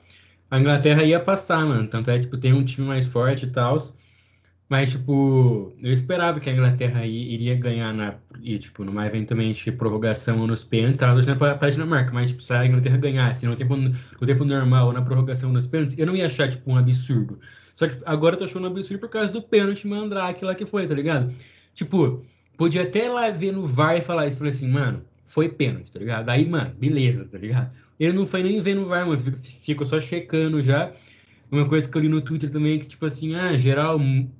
a 0.50 0.60
Inglaterra 0.60 1.04
ia 1.04 1.20
passar, 1.20 1.66
mano. 1.66 1.88
Tanto 1.88 2.12
é, 2.12 2.20
tipo, 2.20 2.38
tem 2.38 2.54
um 2.54 2.64
time 2.64 2.88
mais 2.88 3.06
forte 3.06 3.46
e 3.46 3.50
tal. 3.50 3.78
Mas, 4.68 4.92
tipo, 4.92 5.74
eu 5.80 5.94
esperava 5.94 6.40
que 6.40 6.50
a 6.50 6.54
Inglaterra 6.54 7.06
iria 7.06 7.54
ganhar 7.56 7.94
na, 7.94 8.16
e, 8.42 8.58
tipo, 8.58 8.84
numa 8.84 9.06
eventualmente 9.06 9.72
prorrogação 9.72 10.40
ou 10.40 10.48
nos 10.48 10.64
pênaltis, 10.64 10.98
tava 10.98 11.14
torcendo 11.14 11.38
pra, 11.38 11.70
Dinamarca, 11.70 12.12
mas, 12.12 12.32
tipo, 12.32 12.42
se 12.42 12.52
a 12.52 12.66
Inglaterra 12.66 12.98
ganhasse 12.98 13.46
no 13.46 13.56
tempo, 13.56 13.76
no 13.76 13.94
tempo 14.26 14.44
normal 14.44 14.88
ou 14.88 14.94
na 14.94 15.04
prorrogação 15.04 15.50
ou 15.50 15.54
nos 15.54 15.68
pênaltis, 15.68 15.98
eu 16.00 16.08
não 16.08 16.16
ia 16.16 16.26
achar, 16.26 16.50
tipo, 16.50 16.72
um 16.72 16.78
absurdo. 16.78 17.40
Só 17.76 17.88
que 17.88 17.98
agora 18.06 18.36
eu 18.36 18.40
tô 18.40 18.46
achando 18.46 18.64
um 18.64 18.72
absurdo 18.72 19.02
por 19.02 19.10
causa 19.10 19.32
do 19.32 19.42
pênalti 19.42 19.88
Mandrake 19.88 20.44
lá 20.44 20.56
que 20.56 20.66
foi, 20.66 20.88
tá 20.88 20.96
ligado? 20.96 21.32
Tipo, 21.76 22.24
podia 22.58 22.84
até 22.84 23.08
lá 23.10 23.30
ver 23.30 23.52
no 23.52 23.68
VAR 23.68 23.98
e 23.98 24.02
falar 24.02 24.28
isso, 24.28 24.40
falei 24.40 24.52
assim, 24.52 24.68
mano, 24.68 25.04
foi 25.26 25.50
pênalti, 25.50 25.92
tá 25.92 26.00
ligado? 26.00 26.30
Aí, 26.30 26.48
mano, 26.48 26.74
beleza, 26.80 27.26
tá 27.26 27.38
ligado? 27.38 27.78
Ele 28.00 28.14
não 28.14 28.26
foi 28.26 28.42
nem 28.42 28.60
vendo 28.62 28.82
o 28.82 28.86
VAR, 28.88 29.06
mano. 29.06 29.20
Ficou 29.64 29.86
só 29.86 30.02
checando 30.02 30.62
já. 30.62 30.92
Uma 31.52 31.68
coisa 31.70 31.88
que 31.88 31.98
eu 31.98 32.02
li 32.02 32.10
no 32.10 32.22
Twitter 32.22 32.50
também 32.50 32.76
é 32.76 32.78
que, 32.80 32.88
tipo 32.88 33.06
assim, 33.06 33.36
ah, 33.36 33.58
geral 33.58 34.00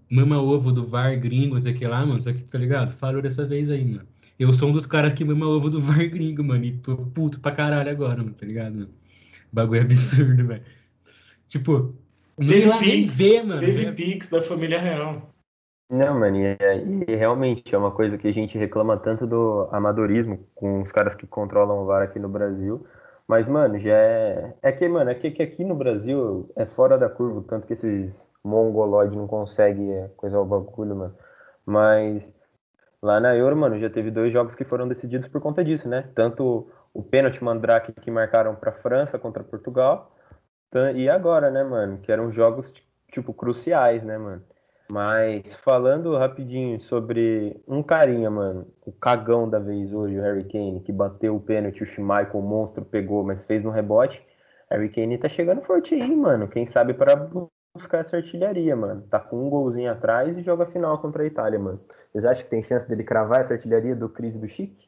mama 0.10 0.42
ovo 0.42 0.72
do 0.72 0.88
VAR 0.88 1.18
gringo, 1.20 1.62
sei 1.62 1.74
que 1.74 1.88
lá, 1.88 2.06
mano. 2.06 2.22
Só 2.22 2.34
que, 2.34 2.44
tá 2.44 2.58
ligado? 2.58 2.92
Falou 2.92 3.22
dessa 3.22 3.46
vez 3.46 3.70
aí, 3.70 3.86
mano. 3.86 4.08
Eu 4.38 4.52
sou 4.52 4.70
um 4.70 4.74
dos 4.74 4.86
caras 4.86 5.14
que 5.14 5.24
mama 5.24 5.48
ovo 5.48 5.70
do 5.70 5.80
VAR 5.82 6.10
gringo, 6.10 6.44
mano. 6.44 6.64
E 6.64 6.78
tô 6.78 6.98
puto 6.98 7.40
pra 7.40 7.52
caralho 7.52 7.90
agora, 7.90 8.18
mano, 8.18 8.34
tá 8.34 8.46
ligado? 8.46 8.74
Mano? 8.74 8.90
Bagulho 9.52 9.82
absurdo, 9.82 10.48
velho. 10.48 10.64
Tipo, 11.48 11.96
teve 12.38 12.78
Pix, 12.80 13.18
ver, 13.18 13.44
mano. 13.44 13.62
Teve 13.62 13.92
Pix 13.94 14.30
da 14.30 14.42
família 14.42 14.82
real. 14.82 15.32
Não, 15.90 16.20
mano, 16.20 16.38
e, 16.38 16.58
e, 17.08 17.16
realmente 17.16 17.74
é 17.74 17.78
uma 17.78 17.92
coisa 17.92 18.18
que 18.18 18.28
a 18.28 18.34
gente 18.34 18.58
reclama 18.58 18.98
tanto 18.98 19.28
do 19.28 19.70
amadorismo 19.72 20.40
com 20.56 20.82
os 20.82 20.92
caras 20.92 21.14
que 21.14 21.28
controlam 21.28 21.78
o 21.78 21.86
VAR 21.86 22.02
aqui 22.02 22.18
no 22.18 22.28
Brasil. 22.28 22.86
Mas, 23.28 23.48
mano, 23.48 23.80
já 23.80 23.92
é. 23.96 24.54
É 24.62 24.72
que, 24.72 24.88
mano, 24.88 25.10
é 25.10 25.16
que, 25.16 25.32
que 25.32 25.44
aqui 25.44 25.64
no 25.64 25.76
Brasil 25.76 26.52
é 26.56 26.66
fora 26.66 26.98
da 26.98 27.10
curva, 27.10 27.44
tanto 27.48 27.66
que 27.68 27.74
esses 27.74 28.14
mongoloides 28.44 29.16
não 29.18 29.28
conseguem 29.28 30.10
coisar 30.16 30.40
o 30.40 30.46
bagulho, 30.46 30.96
mano. 30.96 31.18
Mas 31.66 32.32
lá 33.02 33.20
na 33.20 33.36
Euro, 33.36 33.58
mano, 33.58 33.80
já 33.80 33.90
teve 33.90 34.12
dois 34.12 34.32
jogos 34.32 34.56
que 34.56 34.64
foram 34.64 34.88
decididos 34.88 35.28
por 35.28 35.42
conta 35.42 35.64
disso, 35.64 35.90
né? 35.90 36.10
Tanto 36.16 36.70
o 36.94 37.04
pênalti 37.04 37.44
Mandrake 37.44 37.94
que 37.94 38.12
marcaram 38.12 38.56
pra 38.56 38.72
França 38.72 39.20
contra 39.20 39.44
Portugal, 39.44 40.16
e 40.94 41.10
agora, 41.10 41.50
né, 41.50 41.64
mano? 41.64 42.00
Que 42.00 42.12
eram 42.12 42.32
jogos, 42.32 42.74
tipo, 43.12 43.34
cruciais, 43.34 44.04
né, 44.04 44.18
mano? 44.18 44.44
Mas 44.92 45.54
falando 45.56 46.16
rapidinho 46.16 46.80
sobre 46.80 47.60
um 47.68 47.82
carinha, 47.82 48.30
mano, 48.30 48.68
o 48.86 48.92
cagão 48.92 49.50
da 49.50 49.58
vez 49.58 49.92
hoje, 49.92 50.18
o 50.18 50.22
Harry 50.22 50.44
Kane, 50.44 50.82
que 50.82 50.92
bateu 50.92 51.36
o 51.36 51.40
pênalti, 51.40 51.82
o 51.82 51.86
Schmeichel, 51.86 52.40
o 52.40 52.42
monstro, 52.42 52.86
pegou, 52.86 53.24
mas 53.24 53.44
fez 53.46 53.64
no 53.64 53.72
rebote. 53.72 54.24
Harry 54.70 54.90
Kane 54.90 55.18
tá 55.18 55.28
chegando 55.28 55.62
forte 55.62 55.96
aí, 55.96 56.16
mano. 56.16 56.48
Quem 56.48 56.66
sabe 56.68 56.94
para 56.94 57.16
buscar 57.74 58.00
essa 58.00 58.18
artilharia, 58.18 58.76
mano. 58.76 59.02
Tá 59.10 59.20
com 59.20 59.46
um 59.46 59.50
golzinho 59.50 59.92
atrás 59.92 60.38
e 60.38 60.44
joga 60.44 60.64
a 60.64 60.72
final 60.72 61.00
contra 61.00 61.24
a 61.24 61.28
Itália, 61.28 61.60
mano. 61.60 61.82
Vocês 62.12 62.26
acham 62.26 62.44
que 62.44 62.50
tem 62.50 62.64
chance 62.64 62.88
dele 62.88 63.04
cravar 63.04 63.42
essa 63.42 63.54
artilharia 63.54 63.96
do 63.96 64.08
Cris 64.08 64.38
do 64.38 64.48
Chique? 64.48 64.88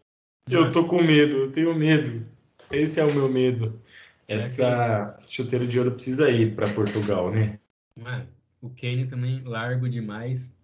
Eu 0.49 0.71
tô 0.71 0.87
com 0.87 1.01
medo, 1.01 1.37
eu 1.37 1.51
tenho 1.51 1.75
medo. 1.75 2.23
Esse 2.71 2.99
é 2.99 3.03
o 3.03 3.13
meu 3.13 3.27
medo. 3.27 3.81
Essa 4.27 5.17
chuteira 5.27 5.65
de 5.65 5.77
ouro 5.79 5.91
precisa 5.91 6.29
ir 6.29 6.55
para 6.55 6.69
Portugal, 6.69 7.31
né? 7.31 7.59
Mano, 7.95 8.27
o 8.61 8.69
Kane 8.69 9.05
também 9.05 9.41
largo 9.43 9.89
demais. 9.89 10.55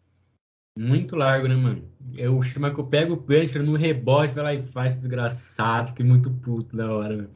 Muito 0.77 1.15
largo, 1.15 1.47
né, 1.47 1.55
mano? 1.55 1.83
Eu 2.15 2.41
chamo 2.41 2.73
que 2.73 2.79
eu 2.79 2.87
pego 2.87 3.13
o 3.13 3.17
pênalti 3.17 3.59
no 3.59 3.75
rebote, 3.75 4.33
vai 4.33 4.43
lá 4.43 4.53
e 4.55 4.63
faz 4.63 4.97
desgraçado, 4.97 5.93
que 5.93 6.03
muito 6.03 6.31
puto 6.31 6.75
da 6.75 6.91
hora, 6.91 7.15
velho. 7.17 7.29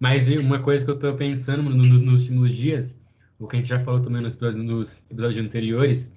Mas 0.00 0.28
uma 0.28 0.58
coisa 0.58 0.84
que 0.84 0.90
eu 0.90 0.98
tô 0.98 1.14
pensando 1.14 1.62
mano, 1.62 1.76
nos, 1.76 1.88
nos 2.00 2.22
últimos 2.22 2.54
dias, 2.54 2.98
o 3.38 3.46
que 3.46 3.56
a 3.56 3.58
gente 3.60 3.68
já 3.68 3.78
falou 3.78 4.00
também 4.00 4.22
nos 4.22 4.34
episódios, 4.34 4.64
nos 4.64 5.02
episódios 5.08 5.44
anteriores, 5.44 6.12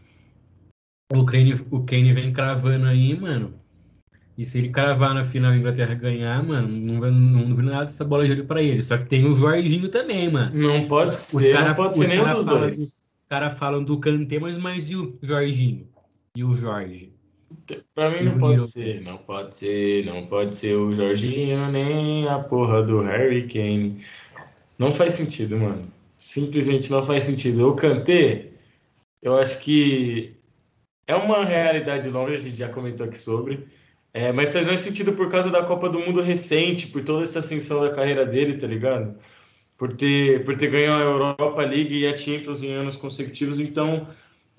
o 1.13 1.25
Kane, 1.25 1.53
o 1.70 1.84
Kane 1.84 2.13
vem 2.13 2.34
cravando 2.34 2.88
aí, 2.88 3.20
mano. 3.20 3.53
E 4.38 4.46
se 4.46 4.58
ele 4.58 4.70
cravar 4.70 5.13
na 5.13 5.24
final 5.24 5.51
a 5.51 5.58
Inglaterra 5.58 5.94
ganhar, 5.94 6.44
mano, 6.44 6.68
não, 6.68 7.00
não, 7.00 7.48
não 7.48 7.56
vi 7.56 7.63
nada 7.63 7.86
dessa 7.86 8.03
bola 8.03 8.25
de 8.25 8.32
olho 8.32 8.46
pra 8.46 8.63
ele. 8.63 8.82
Só 8.82 8.98
que 8.98 9.06
tem 9.06 9.25
o 9.25 9.36
Jorginho 9.36 9.89
também, 9.89 10.32
mano. 10.32 10.58
Não 10.58 10.88
pode 10.88 11.13
ser, 11.13 11.53
cara, 11.53 11.70
não 11.70 11.75
pode 11.75 11.98
ser 11.98 12.08
nenhum 12.08 12.34
dos 12.34 12.46
dois 12.46 13.00
caras 13.32 13.58
falam 13.58 13.82
do 13.82 13.98
Kanté, 13.98 14.38
mas 14.38 14.58
mais 14.58 14.92
e 14.92 14.96
o 14.98 15.18
Jorginho? 15.22 15.88
E 16.36 16.44
o 16.44 16.54
Jorge? 16.54 17.14
Pra 17.96 18.10
mim 18.12 18.26
não 18.26 18.38
pode 18.38 18.70
ser, 18.70 19.02
não 19.02 19.18
pode 19.20 19.56
ser, 19.56 20.06
não 20.06 20.28
pode 20.28 20.54
ser 20.54 20.76
o 20.76 20.94
Jorginho, 20.94 21.72
nem 21.72 22.28
a 22.28 22.40
porra 22.40 22.84
do 22.84 23.00
Harry 23.00 23.48
Kane. 23.48 24.04
Não 24.78 24.92
faz 24.92 25.14
sentido, 25.14 25.58
mano. 25.58 25.88
Simplesmente 26.20 26.92
não 26.92 27.02
faz 27.02 27.24
sentido. 27.24 27.70
O 27.70 27.74
Kanté, 27.74 28.50
eu 29.22 29.38
acho 29.38 29.62
que 29.62 30.36
é 31.08 31.16
uma 31.16 31.46
realidade 31.46 32.10
longa, 32.10 32.34
a 32.34 32.38
gente 32.38 32.58
já 32.58 32.68
comentou 32.68 33.06
aqui 33.06 33.18
sobre. 33.18 33.66
É, 34.14 34.34
mas 34.34 34.52
faz 34.52 34.68
mais 34.68 34.82
sentido 34.82 35.14
por 35.14 35.30
causa 35.30 35.50
da 35.50 35.64
Copa 35.64 35.88
do 35.88 36.02
Mundo 36.02 36.22
recente, 36.22 36.88
por 36.88 37.02
toda 37.02 37.24
essa 37.24 37.40
ascensão 37.40 37.80
da 37.80 37.94
carreira 37.94 38.26
dele, 38.26 38.58
tá 38.58 38.68
ligado? 38.68 39.16
Por 39.82 39.92
ter, 39.92 40.46
por 40.46 40.56
ter 40.56 40.70
ganho 40.70 40.94
a 40.94 41.00
Europa 41.00 41.64
League 41.64 41.98
e 41.98 42.08
a 42.08 42.16
Champions 42.16 42.62
em 42.62 42.72
anos 42.72 42.96
consecutivos, 42.96 43.60
então 43.60 44.08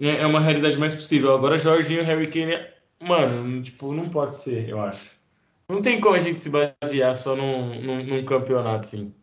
é, 0.00 0.16
é 0.16 0.26
uma 0.26 0.40
realidade 0.40 0.76
mais 0.76 0.92
possível. 0.92 1.32
Agora, 1.32 1.56
Jorginho 1.56 2.00
e 2.00 2.04
Harry 2.04 2.26
Kane, 2.26 2.58
mano, 3.00 3.62
tipo, 3.62 3.92
não 3.92 4.08
pode 4.08 4.34
ser, 4.34 4.68
eu 4.68 4.80
acho. 4.80 5.12
Não 5.68 5.80
tem 5.80 6.00
como 6.00 6.16
a 6.16 6.18
gente 6.18 6.40
se 6.40 6.50
basear 6.50 7.14
só 7.14 7.36
num, 7.36 7.80
num, 7.80 8.04
num 8.04 8.24
campeonato, 8.24 8.84
assim. 8.84 9.14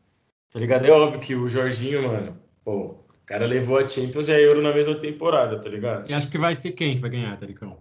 Tá 0.50 0.58
ligado? 0.58 0.86
É 0.86 0.89
óbvio 0.89 1.20
que 1.20 1.36
o 1.36 1.50
Jorginho, 1.50 2.03
mano, 2.03 2.38
pô, 2.63 2.91
o 2.91 3.25
cara 3.25 3.46
levou 3.46 3.77
a 3.77 3.89
Champions 3.89 4.29
e 4.29 4.32
a 4.32 4.39
Euro 4.39 4.62
na 4.62 4.74
mesma 4.74 4.96
temporada, 4.96 5.60
tá 5.60 5.68
ligado? 5.68 6.10
E 6.10 6.13
acho 6.13 6.29
que 6.29 6.38
vai 6.38 6.56
ser 6.56 6.72
quem 6.72 6.96
que 6.96 7.01
vai 7.01 7.10
ganhar, 7.10 7.36
Taricão? 7.36 7.77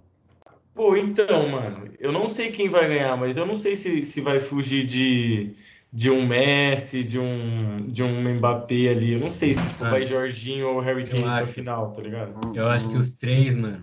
Pô, 0.74 0.96
então, 0.96 1.48
mano, 1.50 1.88
eu 2.00 2.10
não 2.10 2.28
sei 2.28 2.50
quem 2.50 2.68
vai 2.68 2.88
ganhar, 2.88 3.16
mas 3.16 3.36
eu 3.36 3.46
não 3.46 3.54
sei 3.54 3.76
se, 3.76 4.04
se 4.04 4.20
vai 4.20 4.40
fugir 4.40 4.82
de 4.82 5.54
de 5.92 6.10
um 6.10 6.26
Messi, 6.26 7.02
de 7.02 7.18
um, 7.18 7.86
de 7.86 8.02
um 8.02 8.34
Mbappé 8.34 8.88
ali. 8.88 9.14
Eu 9.14 9.20
não 9.20 9.30
sei 9.30 9.54
se 9.54 9.66
tipo, 9.66 9.84
ah, 9.84 9.90
vai 9.90 10.04
Jorginho 10.04 10.68
ou 10.68 10.80
Harry 10.80 11.06
Kane 11.06 11.22
pra 11.22 11.44
final, 11.44 11.92
tá 11.92 12.02
ligado? 12.02 12.34
Eu 12.54 12.68
acho 12.68 12.88
que 12.88 12.96
os 12.96 13.12
três, 13.12 13.54
mano, 13.54 13.82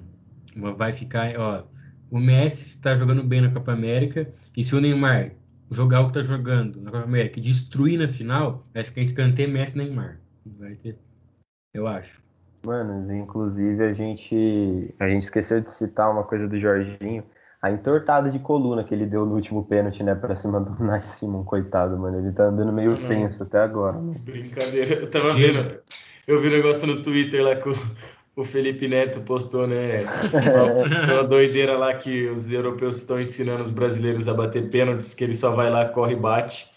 vai 0.78 0.94
ficar, 0.94 1.36
ó. 1.38 1.64
O 2.10 2.20
Messi 2.20 2.78
tá 2.78 2.96
jogando 2.96 3.24
bem 3.24 3.42
na 3.42 3.52
Copa 3.52 3.74
América. 3.74 4.32
E 4.56 4.64
se 4.64 4.76
o 4.76 4.80
Neymar 4.80 5.32
jogar 5.72 6.02
o 6.02 6.08
que 6.08 6.14
tá 6.14 6.22
jogando 6.22 6.80
na 6.80 6.92
Copa 6.92 7.04
América 7.04 7.40
e 7.40 7.42
destruir 7.42 7.98
na 7.98 8.08
final, 8.08 8.66
vai 8.74 8.84
ficar 8.84 9.02
entre 9.02 9.16
Kanté, 9.16 9.48
Messi 9.48 9.76
e 9.76 9.84
Neymar. 9.84 10.20
Vai 10.46 10.76
ter. 10.76 10.98
Eu 11.74 11.88
acho. 11.88 12.24
Mano, 12.64 13.14
inclusive 13.14 13.84
a 13.84 13.94
gente, 13.94 14.94
a 15.00 15.08
gente 15.08 15.24
esqueceu 15.24 15.62
de 15.62 15.72
citar 15.72 16.12
uma 16.12 16.24
coisa 16.24 16.48
do 16.48 16.60
Jorginho 16.60 17.24
a 17.66 17.72
entortada 17.72 18.30
de 18.30 18.38
coluna 18.38 18.84
que 18.84 18.94
ele 18.94 19.08
deu 19.08 19.26
no 19.26 19.34
último 19.34 19.66
pênalti, 19.66 20.04
né, 20.04 20.14
pra 20.14 20.36
cima 20.36 20.60
do 20.60 20.84
Nice 20.84 21.18
Simon, 21.18 21.44
coitado, 21.44 21.98
mano. 21.98 22.20
Ele 22.20 22.32
tá 22.32 22.44
andando 22.44 22.72
meio 22.72 22.92
uhum. 22.92 23.08
tenso 23.08 23.42
até 23.42 23.58
agora. 23.58 23.98
Brincadeira. 23.98 25.02
Eu 25.02 25.10
tava 25.10 25.34
vendo, 25.34 25.80
eu 26.28 26.40
vi 26.40 26.50
um 26.50 26.52
negócio 26.52 26.86
no 26.86 27.02
Twitter 27.02 27.44
lá 27.44 27.56
que 27.56 27.68
o, 27.68 27.74
o 28.36 28.44
Felipe 28.44 28.88
Neto 28.88 29.22
postou, 29.22 29.66
né, 29.66 30.04
uma, 30.32 31.14
uma 31.14 31.24
doideira 31.24 31.76
lá 31.76 31.96
que 31.96 32.30
os 32.30 32.52
europeus 32.52 32.98
estão 32.98 33.20
ensinando 33.20 33.64
os 33.64 33.72
brasileiros 33.72 34.28
a 34.28 34.36
bater 34.36 34.70
pênaltis, 34.70 35.16
que 35.16 35.24
ele 35.24 35.34
só 35.34 35.56
vai 35.56 35.72
lá, 35.72 35.86
corre 35.86 36.14
e 36.14 36.20
bate. 36.20 36.68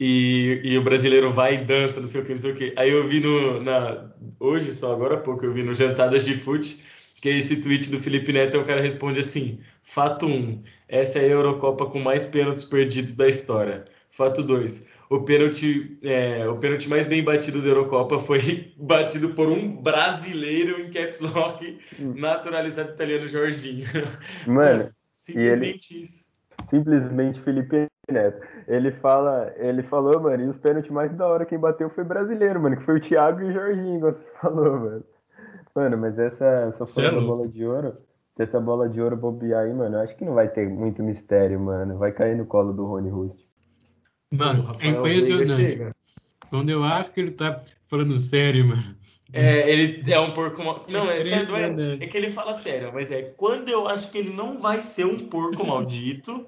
E, 0.00 0.60
e 0.64 0.78
o 0.78 0.82
brasileiro 0.82 1.30
vai 1.30 1.54
e 1.54 1.64
dança, 1.64 2.00
não 2.00 2.08
sei 2.08 2.22
o 2.22 2.24
que, 2.24 2.32
não 2.32 2.40
sei 2.40 2.50
o 2.50 2.54
que. 2.56 2.74
Aí 2.76 2.90
eu 2.90 3.08
vi 3.08 3.20
no, 3.20 3.62
na, 3.62 4.10
hoje, 4.40 4.72
só 4.72 4.92
agora 4.92 5.14
há 5.14 5.18
pouco, 5.18 5.44
eu 5.44 5.52
vi 5.52 5.62
no 5.62 5.74
Jantadas 5.74 6.24
de 6.24 6.34
Fute, 6.34 6.84
que 7.20 7.28
é 7.28 7.36
esse 7.36 7.62
tweet 7.62 7.90
do 7.90 8.00
Felipe 8.00 8.32
Neto, 8.32 8.58
o 8.58 8.64
cara 8.64 8.80
responde 8.80 9.20
assim: 9.20 9.60
Fato 9.82 10.26
1, 10.26 10.62
essa 10.88 11.18
é 11.18 11.22
a 11.22 11.28
Eurocopa 11.28 11.86
com 11.86 11.98
mais 11.98 12.26
pênaltis 12.26 12.64
perdidos 12.64 13.14
da 13.14 13.28
história. 13.28 13.84
Fato 14.10 14.42
2, 14.42 14.86
o 15.10 15.20
pênalti, 15.22 15.98
é, 16.02 16.46
o 16.48 16.56
pênalti 16.58 16.88
mais 16.88 17.06
bem 17.06 17.24
batido 17.24 17.62
da 17.62 17.68
Eurocopa 17.68 18.18
foi 18.18 18.72
batido 18.76 19.30
por 19.30 19.48
um 19.48 19.76
brasileiro 19.76 20.80
em 20.80 20.90
caps 20.90 21.20
lock, 21.20 21.78
hum. 21.98 22.14
naturalizado 22.16 22.90
italiano 22.90 23.26
Jorginho. 23.26 23.86
Mano, 24.46 24.90
simplesmente 25.12 25.94
ele, 25.94 26.02
isso. 26.02 26.28
Simplesmente 26.68 27.40
Felipe 27.40 27.86
Neto. 28.10 28.46
Ele 28.66 28.90
fala, 28.90 29.52
ele 29.56 29.82
falou, 29.82 30.20
mano, 30.20 30.44
e 30.44 30.48
os 30.48 30.58
pênaltis 30.58 30.90
mais 30.90 31.12
da 31.14 31.26
hora 31.26 31.46
quem 31.46 31.58
bateu 31.58 31.88
foi 31.90 32.04
brasileiro, 32.04 32.60
mano, 32.60 32.76
que 32.76 32.84
foi 32.84 32.96
o 32.96 33.00
Thiago 33.00 33.40
e 33.40 33.44
o 33.44 33.52
Jorginho, 33.52 34.00
como 34.00 34.12
você 34.12 34.24
falou, 34.40 34.78
mano. 34.78 35.04
Mano, 35.78 35.96
mas 35.96 36.18
essa, 36.18 36.44
essa 36.44 36.82
é 36.82 36.86
foi 36.86 37.04
da 37.04 37.10
louco. 37.12 37.26
bola 37.26 37.48
de 37.48 37.64
ouro. 37.64 37.96
Se 38.36 38.42
essa 38.42 38.60
bola 38.60 38.88
de 38.88 39.00
ouro 39.00 39.16
bobear 39.16 39.64
aí, 39.64 39.72
mano, 39.72 39.96
eu 39.96 40.00
acho 40.00 40.16
que 40.16 40.24
não 40.24 40.34
vai 40.34 40.48
ter 40.48 40.68
muito 40.68 41.02
mistério, 41.04 41.60
mano. 41.60 41.98
Vai 41.98 42.10
cair 42.12 42.36
no 42.36 42.46
colo 42.46 42.72
do 42.72 42.84
Rony 42.84 43.10
Rust. 43.10 43.38
Mano, 44.32 44.64
O 44.64 44.82
é 44.82 44.88
impressionante. 44.88 45.50
chega. 45.52 45.96
Quando 46.50 46.70
eu 46.70 46.82
acho 46.82 47.12
que 47.12 47.20
ele 47.20 47.30
tá 47.30 47.60
falando 47.86 48.18
sério, 48.18 48.66
mano. 48.66 48.96
É, 49.32 49.70
ele 49.70 50.10
é 50.10 50.18
um 50.18 50.30
porco 50.32 50.64
mal... 50.64 50.84
Não, 50.88 51.08
é, 51.10 51.20
Ele 51.20 51.28
sério, 51.28 51.48
não 51.48 51.56
é, 51.56 51.94
é 52.00 52.06
que 52.06 52.16
ele 52.16 52.30
fala 52.30 52.54
sério, 52.54 52.90
mas 52.94 53.10
é 53.10 53.22
quando 53.22 53.68
eu 53.68 53.86
acho 53.86 54.10
que 54.10 54.18
ele 54.18 54.30
não 54.30 54.58
vai 54.58 54.80
ser 54.82 55.04
um 55.04 55.18
porco 55.28 55.64
maldito, 55.66 56.46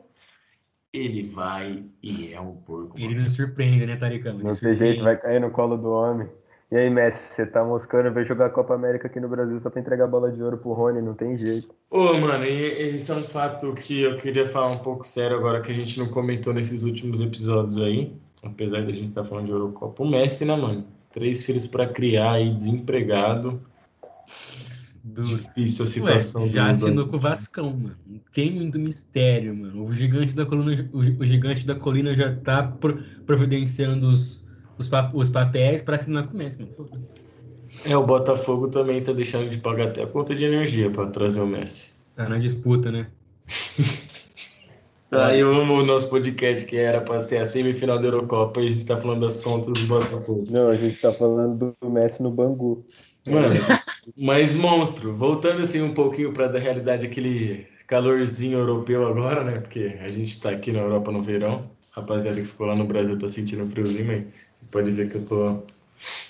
ele 0.92 1.22
vai 1.22 1.84
e 2.02 2.32
é 2.32 2.40
um 2.40 2.56
porco 2.56 2.94
Ele 2.96 3.08
maldito. 3.08 3.22
nos 3.22 3.37
surpreende, 3.37 3.84
né, 3.87 3.96
Taricão? 3.96 4.34
Ele 4.34 4.44
Não 4.44 4.54
tem 4.54 4.75
jeito, 4.75 5.04
vai 5.04 5.16
cair 5.20 5.40
no 5.40 5.50
colo 5.50 5.76
do 5.76 5.90
homem. 5.90 6.28
E 6.70 6.76
aí, 6.76 6.88
Messi, 6.88 7.34
você 7.34 7.46
tá 7.46 7.64
moscando, 7.64 8.12
veio 8.12 8.26
jogar 8.26 8.46
a 8.46 8.50
Copa 8.50 8.74
América 8.74 9.08
aqui 9.08 9.18
no 9.18 9.28
Brasil 9.28 9.58
só 9.58 9.68
pra 9.70 9.80
entregar 9.80 10.04
a 10.04 10.08
bola 10.08 10.30
de 10.30 10.40
ouro 10.40 10.56
pro 10.56 10.72
Rony, 10.72 11.02
não 11.02 11.14
tem 11.14 11.36
jeito. 11.36 11.74
Ô, 11.90 12.14
mano, 12.14 12.44
e, 12.44 12.94
isso 12.94 13.12
é 13.12 13.16
um 13.16 13.24
fato 13.24 13.74
que 13.74 14.02
eu 14.02 14.16
queria 14.16 14.46
falar 14.46 14.68
um 14.70 14.78
pouco 14.78 15.04
sério 15.04 15.36
agora 15.36 15.60
que 15.60 15.72
a 15.72 15.74
gente 15.74 15.98
não 15.98 16.08
comentou 16.08 16.54
nesses 16.54 16.84
últimos 16.84 17.20
episódios 17.20 17.76
aí. 17.80 18.12
Apesar 18.42 18.82
da 18.82 18.92
gente 18.92 19.08
estar 19.08 19.24
falando 19.24 19.46
de 19.46 19.52
Eurocopa. 19.52 20.02
O 20.02 20.08
Messi, 20.08 20.44
né, 20.44 20.54
mano? 20.56 20.86
Três 21.10 21.44
filhos 21.44 21.66
pra 21.66 21.88
criar 21.88 22.34
aí, 22.34 22.54
desempregado. 22.54 23.60
Do... 25.02 25.22
Difícil 25.22 25.84
a 25.84 25.88
Ué, 25.88 26.20
situação 26.20 26.46
já 26.46 26.66
do 26.66 26.70
assinou 26.70 26.94
banco. 27.04 27.10
com 27.10 27.16
o 27.16 27.20
Vascão, 27.20 27.70
mano. 27.72 27.96
Não 28.06 28.20
tem 28.32 28.52
muito 28.52 28.78
mistério, 28.78 29.54
mano. 29.56 29.84
O 29.84 29.92
gigante 29.92 30.34
da 30.34 30.46
colina, 30.46 30.88
o, 30.92 31.02
gi- 31.02 31.16
o 31.18 31.26
gigante 31.26 31.66
da 31.66 31.74
colina 31.74 32.14
já 32.14 32.34
tá 32.36 32.62
pro- 32.62 33.02
providenciando 33.26 34.08
os, 34.08 34.39
os, 34.80 34.88
pa- 34.88 35.10
os 35.14 35.28
papéis 35.28 35.82
pra 35.82 35.94
assinar 35.94 36.26
com 36.26 36.34
o 36.34 36.38
Messi, 36.38 36.58
mano. 36.58 36.75
É, 37.84 37.96
o 37.96 38.04
Botafogo 38.04 38.68
também 38.68 39.02
tá 39.02 39.12
deixando 39.12 39.49
de 39.49 39.58
pagar 39.58 39.88
até 39.88 40.02
a 40.02 40.06
conta 40.06 40.34
de 40.34 40.44
energia 40.44 40.90
pra 40.90 41.06
trazer 41.06 41.40
o 41.40 41.46
Messi. 41.46 41.92
Tá 42.14 42.28
na 42.28 42.38
disputa, 42.38 42.90
né? 42.90 43.06
Ah, 45.12 45.34
eu 45.34 45.52
amo 45.52 45.75
o 45.75 45.84
nosso 45.84 46.08
podcast 46.08 46.64
que 46.66 46.76
era 46.76 47.00
pra 47.00 47.20
ser 47.20 47.38
a 47.38 47.46
semifinal 47.46 47.99
da 47.99 48.04
Eurocopa 48.06 48.60
e 48.60 48.68
a 48.68 48.70
gente 48.70 48.84
tá 48.84 48.96
falando 48.96 49.22
das 49.22 49.38
contas 49.38 49.72
do 49.72 49.87
Botafogo. 49.88 50.44
Não, 50.49 50.68
a 50.68 50.76
gente 50.76 51.00
tá 51.00 51.12
falando 51.12 51.75
do 51.82 51.90
Messi 51.90 52.22
no 52.22 52.30
Bangu. 52.30 52.84
Mano, 53.26 53.56
mas 54.16 54.54
monstro, 54.54 55.12
voltando 55.16 55.62
assim 55.62 55.82
um 55.82 55.92
pouquinho 55.92 56.32
para 56.32 56.46
da 56.46 56.60
realidade 56.60 57.04
aquele 57.04 57.66
calorzinho 57.88 58.56
europeu 58.60 59.04
agora, 59.04 59.42
né? 59.42 59.58
Porque 59.58 59.99
a 60.00 60.08
gente 60.08 60.40
tá 60.40 60.50
aqui 60.50 60.70
na 60.70 60.78
Europa 60.78 61.10
no 61.10 61.20
verão. 61.20 61.68
Rapaziada 61.90 62.40
que 62.40 62.46
ficou 62.46 62.68
lá 62.68 62.76
no 62.76 62.87
Brasil 62.87 63.18
tá 63.18 63.28
sentindo 63.28 63.64
um 63.64 63.68
friozinho, 63.68 64.06
mas 64.06 64.26
vocês 64.60 64.68
podem 64.70 64.92
ver 64.92 65.08
que 65.10 65.16
eu 65.16 65.24
tô 65.26 65.62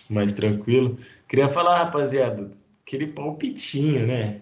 mais 0.08 0.32
tranquilo. 0.32 0.96
Queria 1.28 1.48
falar, 1.48 1.78
rapaziada, 1.84 2.50
aquele 2.86 3.08
palpitinho, 3.08 4.06
né? 4.06 4.40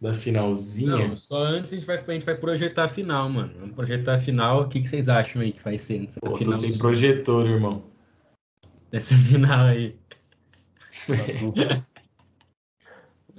Da 0.00 0.14
finalzinha. 0.14 1.08
Não, 1.08 1.16
só 1.16 1.42
antes 1.44 1.72
a 1.72 1.76
gente 1.76 1.84
vai, 1.86 1.96
a 1.96 2.10
gente 2.12 2.24
vai 2.24 2.34
projetar 2.36 2.84
a 2.84 2.88
final, 2.88 3.28
mano. 3.28 3.52
Vamos 3.58 3.74
projetar 3.74 4.14
a 4.14 4.18
final. 4.18 4.62
O 4.62 4.68
que, 4.68 4.80
que 4.80 4.88
vocês 4.88 5.08
acham 5.10 5.42
aí 5.42 5.52
que 5.52 5.62
vai 5.62 5.78
ser 5.78 6.00
nessa 6.00 6.18
Pô, 6.20 6.30
tô 6.30 6.36
final? 6.38 6.54
sem 6.54 6.78
projetor, 6.78 7.46
irmão. 7.46 7.84
Nessa 8.90 9.14
final 9.14 9.66
aí. 9.66 9.94
Ah, 11.08 11.90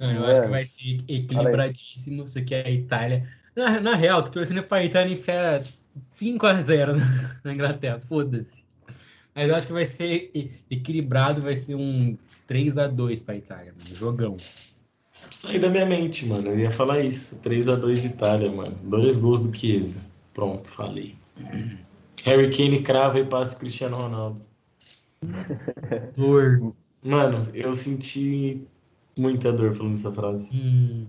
Eu 0.14 0.24
acho 0.26 0.40
que 0.40 0.46
É. 0.46 0.50
vai 0.50 0.66
ser 0.66 1.00
equilibradíssimo. 1.08 2.24
Isso 2.24 2.38
aqui 2.38 2.54
é 2.54 2.66
a 2.66 2.70
Itália. 2.70 3.28
Na, 3.54 3.80
na 3.80 3.94
real, 3.94 4.22
tô 4.22 4.30
torcendo 4.30 4.62
pra 4.62 4.84
Itália 4.84 5.12
enfiar 5.12 5.60
5x0 6.10 6.94
na, 6.94 7.40
na 7.44 7.52
Inglaterra. 7.54 8.00
Foda-se. 8.08 8.64
Mas 9.34 9.48
eu 9.48 9.54
acho 9.54 9.66
que 9.66 9.72
vai 9.72 9.86
ser 9.86 10.30
equilibrado, 10.70 11.40
vai 11.40 11.56
ser 11.56 11.74
um 11.74 12.16
3x2 12.48 13.24
pra 13.24 13.36
Itália, 13.36 13.72
mano. 13.72 13.96
Jogão. 13.96 14.36
Saí 15.30 15.58
da 15.58 15.70
minha 15.70 15.86
mente, 15.86 16.26
mano. 16.26 16.48
Eu 16.48 16.58
ia 16.58 16.70
falar 16.70 17.00
isso. 17.00 17.40
3x2 17.40 18.04
Itália, 18.04 18.50
mano. 18.50 18.76
Dois 18.82 19.16
gols 19.16 19.46
do 19.46 19.56
Chiesa. 19.56 20.04
Pronto, 20.34 20.70
falei. 20.70 21.14
Harry 22.24 22.50
Kane 22.50 22.82
crava 22.82 23.18
e 23.18 23.24
passa 23.24 23.56
o 23.56 23.58
Cristiano 23.58 23.96
Ronaldo. 23.96 24.42
Dor. 26.16 26.74
Mano, 27.02 27.48
eu 27.54 27.74
senti 27.74 28.66
muita 29.16 29.52
dor 29.52 29.72
falando 29.72 29.94
essa 29.94 30.12
frase. 30.12 30.50
Hum. 30.54 31.06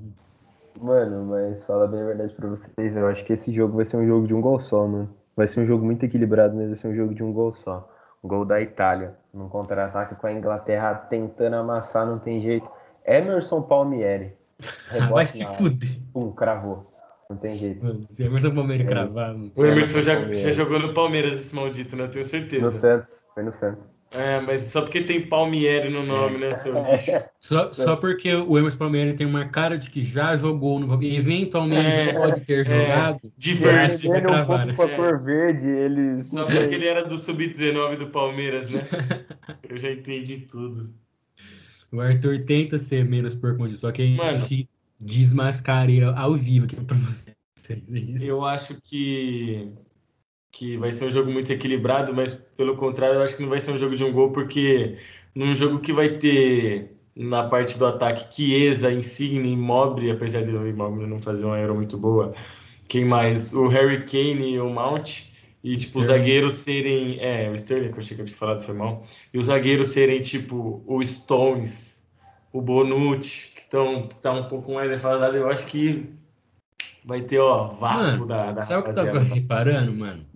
Mano, 0.81 1.25
mas 1.25 1.63
fala 1.63 1.87
bem 1.87 2.01
a 2.01 2.05
verdade 2.05 2.33
pra 2.33 2.49
vocês, 2.49 2.95
eu 2.95 3.07
acho 3.07 3.23
que 3.23 3.33
esse 3.33 3.53
jogo 3.53 3.77
vai 3.77 3.85
ser 3.85 3.97
um 3.97 4.07
jogo 4.07 4.27
de 4.27 4.33
um 4.33 4.41
gol 4.41 4.59
só, 4.59 4.87
mano. 4.87 5.09
Vai 5.35 5.47
ser 5.47 5.61
um 5.61 5.67
jogo 5.67 5.85
muito 5.85 6.03
equilibrado, 6.03 6.55
mas 6.55 6.67
vai 6.67 6.75
ser 6.75 6.87
um 6.87 6.95
jogo 6.95 7.13
de 7.13 7.23
um 7.23 7.31
gol 7.31 7.53
só. 7.53 7.89
Gol 8.23 8.45
da 8.45 8.61
Itália, 8.61 9.15
num 9.33 9.49
contra-ataque 9.49 10.15
com 10.15 10.27
a 10.27 10.31
Inglaterra 10.31 10.95
tentando 10.95 11.55
amassar, 11.57 12.05
não 12.05 12.19
tem 12.19 12.41
jeito. 12.41 12.67
Emerson 13.05 13.61
Palmieri. 13.61 14.33
Ah, 14.97 15.07
vai 15.09 15.25
se 15.25 15.43
fuder. 15.45 15.89
Pum, 16.13 16.31
cravou. 16.31 16.89
Não 17.29 17.35
tem 17.35 17.55
jeito. 17.55 17.83
Mano, 17.83 18.01
se 18.09 18.23
Emerson 18.23 18.53
Palmeiras 18.53 18.85
É. 18.85 18.89
cravar. 18.89 19.35
O 19.55 19.65
Emerson 19.65 20.01
já, 20.01 20.31
já 20.33 20.51
jogou 20.51 20.79
no 20.79 20.93
Palmeiras, 20.93 21.33
esse 21.33 21.53
maldito, 21.55 21.95
né? 21.97 22.03
Eu 22.03 22.09
tenho 22.09 22.23
No 22.23 22.29
certeza. 22.29 22.71
Santos, 22.71 23.23
foi 23.33 23.43
no 23.43 23.51
Santos. 23.51 23.89
É, 24.13 24.39
mas 24.41 24.61
só 24.61 24.81
porque 24.83 25.01
tem 25.01 25.27
Palmieri 25.27 25.89
no 25.89 26.05
nome, 26.05 26.37
né, 26.37 26.53
seu 26.53 26.73
lixo? 26.83 27.11
Só, 27.39 27.73
só 27.73 27.95
porque 27.95 28.31
o 28.33 28.57
Emerson 28.59 28.77
Palmeiras 28.77 29.17
tem 29.17 29.25
uma 29.25 29.45
cara 29.49 29.75
de 29.77 29.89
que 29.89 30.03
já 30.03 30.37
jogou 30.37 30.79
no 30.79 31.01
e 31.03 31.15
eventualmente 31.15 31.87
É, 31.87 32.13
pode 32.13 32.41
ter 32.41 32.63
jogado. 32.63 33.19
De 33.35 33.53
Verdade, 33.55 33.87
verde. 33.87 34.07
vai 34.07 34.17
Ele 34.19 34.27
um 34.27 34.29
cravar, 34.29 34.45
pouco 34.47 34.65
né? 34.65 34.73
pra 34.73 34.85
É. 34.85 34.95
cor 34.95 35.23
verde, 35.23 35.67
ele... 35.67 36.17
Só 36.19 36.45
porque 36.45 36.75
ele 36.75 36.87
era 36.87 37.03
do 37.03 37.17
Sub-19 37.17 37.97
do 37.97 38.07
Palmeiras, 38.11 38.69
né? 38.69 38.81
Eu 39.67 39.77
já 39.77 39.91
entendi 39.91 40.41
tudo. 40.41 40.93
O 41.91 41.99
Arthur 41.99 42.45
tenta 42.45 42.77
ser 42.77 43.03
menos 43.05 43.33
porco 43.35 43.67
só 43.75 43.91
que 43.91 44.01
a 44.03 44.05
Mano. 44.23 44.37
gente 44.37 44.69
desmascara 44.99 45.91
ele 45.91 46.05
ao 46.05 46.35
vivo 46.35 46.65
aqui 46.65 46.75
pra 46.75 46.97
vocês. 46.97 47.35
É 47.93 47.97
isso. 47.97 48.25
Eu 48.25 48.43
acho 48.45 48.79
que, 48.81 49.71
que 50.53 50.77
vai 50.77 50.93
ser 50.93 51.05
um 51.05 51.11
jogo 51.11 51.31
muito 51.31 51.51
equilibrado, 51.51 52.13
mas 52.13 52.33
pelo 52.55 52.75
contrário, 52.77 53.15
eu 53.15 53.23
acho 53.23 53.35
que 53.35 53.41
não 53.41 53.49
vai 53.49 53.59
ser 53.59 53.71
um 53.71 53.77
jogo 53.77 53.95
de 53.95 54.03
um 54.03 54.13
gol, 54.13 54.31
porque 54.31 54.97
num 55.33 55.55
jogo 55.55 55.79
que 55.79 55.91
vai 55.91 56.09
ter 56.17 56.95
na 57.15 57.43
parte 57.49 57.77
do 57.77 57.87
ataque 57.87 58.33
Chiesa, 58.35 58.91
Insigne, 58.91 59.51
Immobile, 59.51 60.11
apesar 60.11 60.43
de 60.43 60.51
o 60.51 60.67
Immobile 60.67 61.07
não 61.07 61.19
fazer 61.19 61.43
uma 61.45 61.59
euro 61.59 61.73
muito 61.75 61.97
boa, 61.97 62.35
quem 62.87 63.03
mais? 63.03 63.51
O 63.53 63.67
Harry 63.67 64.05
Kane 64.05 64.53
e 64.53 64.59
o 64.59 64.69
Mount, 64.69 65.23
e 65.63 65.75
tipo, 65.75 65.99
os 65.99 66.05
zagueiros 66.07 66.55
serem. 66.57 67.19
É, 67.19 67.49
o 67.49 67.55
Sterling, 67.55 67.89
que 67.89 67.95
eu 67.95 67.99
achei 67.99 68.15
que 68.15 68.21
eu 68.21 68.25
tinha 68.25 68.37
falado, 68.37 68.61
foi 68.61 68.75
mal. 68.75 69.03
E 69.33 69.39
os 69.39 69.47
zagueiros 69.47 69.89
serem 69.89 70.21
tipo 70.21 70.83
o 70.85 71.03
Stones, 71.03 72.07
o 72.51 72.61
Bonucci, 72.61 73.51
que 73.55 73.61
estão 73.61 74.07
tá 74.21 74.31
um 74.33 74.47
pouco 74.47 74.73
mais 74.73 74.89
defasado, 74.89 75.35
eu 75.35 75.49
acho 75.49 75.65
que 75.67 76.13
vai 77.03 77.21
ter, 77.23 77.39
ó, 77.39 77.67
vapo 77.67 78.03
Mano, 78.03 78.25
da, 78.27 78.51
da 78.51 78.61
Sabe 78.61 78.81
o 78.81 78.83
que 78.83 78.91
eu 78.91 78.95
tava 78.95 79.19
rapaziada. 79.19 79.19
reparando, 79.19 79.93
mano? 79.93 80.32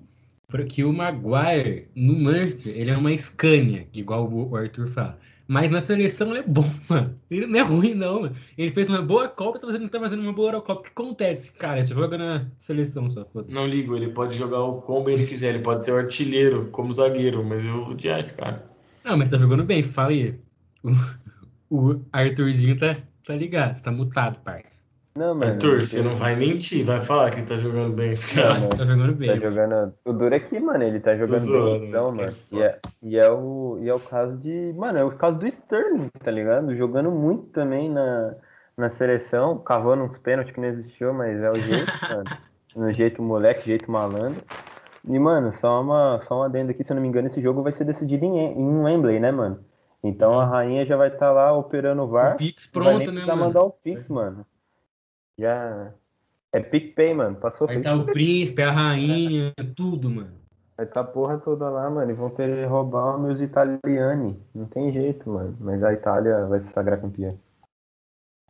Porque 0.49 0.81
o 0.81 0.93
Maguire, 0.93 1.89
no 1.93 2.17
Manchester, 2.17 2.77
ele 2.77 2.89
é 2.89 2.97
uma 2.97 3.15
Scania, 3.17 3.86
igual 3.93 4.31
o 4.31 4.55
Arthur 4.55 4.88
fala. 4.88 5.19
Mas 5.45 5.69
na 5.69 5.81
seleção 5.81 6.29
ele 6.29 6.39
é 6.39 6.43
bom, 6.43 6.69
mano. 6.89 7.19
Ele 7.29 7.47
não 7.47 7.60
é 7.60 7.63
ruim, 7.63 7.93
não, 7.93 8.21
mano. 8.21 8.36
Ele 8.57 8.71
fez 8.71 8.88
uma 8.88 9.01
boa 9.01 9.27
Copa, 9.27 9.60
tá 9.60 9.67
fazendo, 9.67 9.89
tá 9.89 9.99
fazendo 9.99 10.21
uma 10.21 10.31
boa 10.31 10.49
Eurocopa. 10.49 10.81
O 10.81 10.83
que 10.83 10.89
acontece, 10.89 11.51
cara? 11.53 11.83
Você 11.83 11.93
joga 11.93 12.17
na 12.17 12.47
seleção 12.57 13.10
só, 13.10 13.25
foda 13.25 13.47
Não 13.49 13.67
ligo, 13.67 13.95
ele 13.95 14.10
pode 14.10 14.36
jogar 14.36 14.62
o 14.63 14.81
como 14.81 15.10
ele 15.10 15.25
quiser, 15.27 15.55
ele 15.55 15.63
pode 15.63 15.83
ser 15.83 15.91
o 15.91 15.97
artilheiro, 15.97 16.69
como 16.71 16.93
zagueiro, 16.93 17.43
mas 17.43 17.65
eu 17.65 17.73
vou 17.73 17.91
odiar 17.91 18.19
esse 18.19 18.36
cara. 18.38 18.65
Não, 19.03 19.17
mas 19.17 19.29
tá 19.29 19.38
jogando 19.38 19.63
bem, 19.63 19.83
fala 19.83 20.12
aí. 20.12 20.36
O, 21.69 21.91
o 21.91 22.05
Arthurzinho 22.13 22.79
tá, 22.79 22.95
tá 23.25 23.36
ligado, 23.36 23.75
você 23.75 23.83
tá 23.83 23.91
mutado, 23.91 24.39
parça. 24.41 24.87
Não, 25.17 25.34
mano. 25.34 25.53
Arthur, 25.53 25.84
você 25.84 26.01
não 26.03 26.15
vai 26.15 26.36
mentir, 26.36 26.86
vai 26.86 27.01
falar 27.01 27.32
que 27.32 27.38
ele 27.39 27.47
tá 27.47 27.58
jogando 27.58 27.93
bem 27.95 28.12
esse 28.12 28.36
Não, 28.38 28.43
cara. 28.43 28.53
mano. 28.60 28.69
Tá 28.69 28.86
jogando 28.86 29.12
Tá 29.13 29.17
bem. 29.17 29.39
jogando. 29.41 29.93
O 30.06 30.13
duro 30.13 30.36
é 30.36 30.39
que, 30.39 30.60
mano, 30.60 30.84
ele 30.84 30.99
tá 30.99 31.15
jogando 31.15 31.39
zoando, 31.39 31.80
bem, 31.80 31.89
então, 31.89 32.15
mano. 32.15 32.32
que 32.32 32.56
E 32.56 32.62
é, 32.62 32.80
e, 33.01 33.17
é 33.17 33.30
o, 33.32 33.80
e 33.82 33.89
é 33.89 33.93
o 33.93 33.99
caso 33.99 34.38
de. 34.38 34.73
Mano, 34.77 34.99
é 34.99 35.03
o 35.03 35.12
caso 35.12 35.38
do 35.39 35.47
Sterling, 35.47 36.10
tá 36.23 36.30
ligado? 36.30 36.75
Jogando 36.75 37.10
muito 37.10 37.45
também 37.47 37.89
na, 37.89 38.36
na 38.77 38.89
seleção, 38.89 39.58
cavando 39.58 40.03
uns 40.03 40.17
pênaltis 40.19 40.53
que 40.53 40.62
não 40.62 40.67
existiu, 40.67 41.13
mas 41.13 41.41
é 41.41 41.49
o 41.49 41.56
jeito, 41.56 41.91
mano. 42.10 42.23
No 42.75 42.93
jeito 42.93 43.21
moleque, 43.23 43.65
jeito 43.65 43.89
malandro. 43.91 44.41
E, 45.10 45.17
mano, 45.17 45.51
só 45.53 45.82
uma, 45.82 46.19
só 46.27 46.39
um 46.39 46.43
adendo 46.43 46.69
aqui, 46.71 46.84
se 46.84 46.91
eu 46.91 46.95
não 46.95 47.01
me 47.01 47.08
engano, 47.08 47.27
esse 47.27 47.41
jogo 47.41 47.63
vai 47.63 47.71
ser 47.71 47.86
decidido 47.86 48.23
em, 48.25 48.38
em 48.38 48.84
Wembley, 48.84 49.19
né, 49.19 49.32
mano? 49.32 49.60
Então 50.03 50.39
a 50.39 50.45
rainha 50.45 50.86
já 50.86 50.95
vai 50.95 51.08
estar 51.08 51.32
lá 51.32 51.51
operando 51.53 52.03
o 52.03 52.08
VAR. 52.08 52.36
O 52.36 52.38
Pix 52.38 52.69
não 52.75 52.84
vai 52.84 52.93
pronto, 52.93 53.12
nem 53.12 53.25
né, 53.25 53.25
mano? 53.34 53.45
mandar 53.45 53.62
o 53.63 53.71
Pix, 53.71 54.08
mano. 54.10 54.45
Já. 55.39 55.93
É 56.52 56.60
PicPay, 56.60 57.13
mano. 57.13 57.36
Passou 57.36 57.67
Vai 57.67 57.78
estar 57.78 57.95
o 57.95 58.06
príncipe, 58.06 58.62
a 58.62 58.71
rainha, 58.71 59.54
tudo, 59.76 60.10
mano. 60.10 60.36
Vai 60.76 60.86
tá 60.86 61.02
a 61.02 61.04
porra 61.04 61.38
toda 61.39 61.69
lá, 61.69 61.89
mano, 61.89 62.12
e 62.12 62.13
vão 62.13 62.30
querer 62.30 62.65
roubar 62.65 63.17
meus 63.19 63.41
italiani. 63.41 64.39
Não 64.54 64.65
tem 64.65 64.91
jeito, 64.91 65.30
mano. 65.30 65.56
Mas 65.60 65.84
a 65.84 65.93
Itália 65.93 66.45
vai 66.45 66.62
se 66.62 66.71
sagrar 66.71 67.02
campeã. 67.02 67.38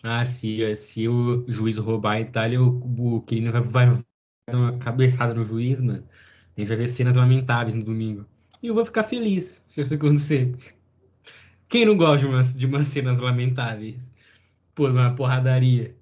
Ah, 0.03 0.25
se, 0.25 0.75
se 0.75 1.07
o 1.07 1.45
juiz 1.47 1.77
roubar 1.77 2.13
a 2.13 2.21
Itália, 2.21 2.61
o, 2.61 3.15
o 3.15 3.21
Quirino 3.21 3.51
vai, 3.51 3.61
vai 3.61 4.03
dar 4.49 4.57
uma 4.57 4.77
cabeçada 4.77 5.33
no 5.33 5.43
juiz, 5.43 5.81
mano. 5.81 6.07
A 6.55 6.59
gente 6.59 6.67
vai 6.67 6.77
ver 6.77 6.87
cenas 6.87 7.15
lamentáveis 7.15 7.75
no 7.75 7.83
domingo. 7.83 8.25
E 8.61 8.67
eu 8.67 8.75
vou 8.75 8.85
ficar 8.85 9.03
feliz 9.03 9.63
se 9.67 9.81
isso 9.81 9.93
acontecer. 9.93 10.55
Quem 11.67 11.85
não 11.85 11.97
gosta 11.97 12.19
de 12.19 12.27
umas, 12.27 12.53
de 12.53 12.65
umas 12.65 12.87
cenas 12.87 13.19
lamentáveis? 13.19 14.11
pô, 14.77 14.87
numa 14.89 15.15
porradaria. 15.15 15.96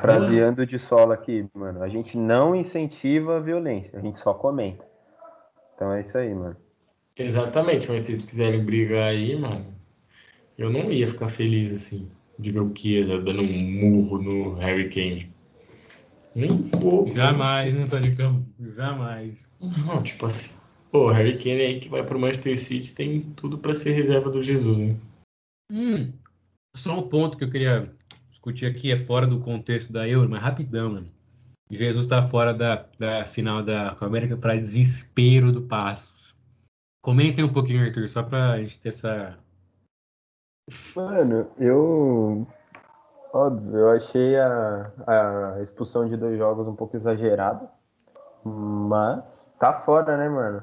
Fraseando 0.00 0.66
de 0.66 0.78
solo 0.78 1.12
aqui, 1.12 1.46
mano. 1.54 1.82
A 1.82 1.88
gente 1.88 2.16
não 2.16 2.54
incentiva 2.54 3.36
a 3.36 3.40
violência, 3.40 3.98
a 3.98 4.02
gente 4.02 4.18
só 4.18 4.32
comenta. 4.32 4.86
Então 5.74 5.92
é 5.92 6.00
isso 6.00 6.16
aí, 6.16 6.34
mano. 6.34 6.56
Exatamente, 7.16 7.90
mas 7.90 8.02
se 8.02 8.08
vocês 8.08 8.22
quiserem 8.22 8.64
brigar 8.64 9.04
aí, 9.04 9.38
mano, 9.38 9.66
eu 10.56 10.70
não 10.70 10.90
ia 10.90 11.08
ficar 11.08 11.28
feliz 11.28 11.72
assim, 11.72 12.10
de 12.38 12.50
ver 12.50 12.60
o 12.60 12.70
Kia 12.70 13.06
dando 13.06 13.42
um 13.42 13.46
murro 13.46 14.22
no 14.22 14.54
Harry 14.54 14.88
Kane. 14.90 15.34
Nem 16.34 16.52
um 16.52 16.68
pouco. 16.68 17.14
Jamais, 17.14 17.74
né, 17.74 17.86
Tonicão? 17.86 18.44
Jamais. 18.74 19.34
Não, 19.60 20.02
tipo 20.02 20.26
assim. 20.26 20.60
Pô, 20.90 21.10
Harry 21.10 21.38
Kane 21.38 21.60
aí 21.60 21.80
que 21.80 21.88
vai 21.88 22.02
pro 22.04 22.18
Manchester 22.18 22.58
City 22.58 22.94
tem 22.94 23.20
tudo 23.34 23.58
para 23.58 23.74
ser 23.74 23.92
reserva 23.92 24.30
do 24.30 24.42
Jesus, 24.42 24.78
hein? 24.78 24.98
Hum, 25.70 26.12
só 26.74 26.98
um 26.98 27.08
ponto 27.08 27.36
que 27.36 27.44
eu 27.44 27.50
queria 27.50 27.90
discutir 28.46 28.66
aqui 28.66 28.92
é 28.92 28.96
fora 28.96 29.26
do 29.26 29.40
contexto 29.40 29.92
da 29.92 30.06
Euro, 30.06 30.28
mas 30.30 30.40
rapidão, 30.40 30.90
mano. 30.90 31.06
Jesus 31.68 32.04
está 32.04 32.22
fora 32.22 32.54
da, 32.54 32.86
da 32.96 33.24
final 33.24 33.60
da 33.60 33.90
Copa 33.90 34.06
América 34.06 34.36
para 34.36 34.56
desespero 34.56 35.50
do 35.50 35.62
Passos. 35.62 36.32
Comentem 37.02 37.44
um 37.44 37.52
pouquinho, 37.52 37.84
Arthur, 37.84 38.08
só 38.08 38.22
pra 38.22 38.58
gente 38.58 38.80
ter 38.80 38.90
essa. 38.90 39.36
Mano, 40.94 41.48
eu. 41.58 42.46
Óbvio, 43.32 43.76
eu 43.78 43.90
achei 43.90 44.36
a, 44.38 44.92
a 45.06 45.62
expulsão 45.62 46.08
de 46.08 46.16
dois 46.16 46.38
jogos 46.38 46.68
um 46.68 46.76
pouco 46.76 46.96
exagerada. 46.96 47.68
Mas 48.44 49.50
tá 49.58 49.74
fora, 49.74 50.16
né, 50.16 50.28
mano? 50.28 50.62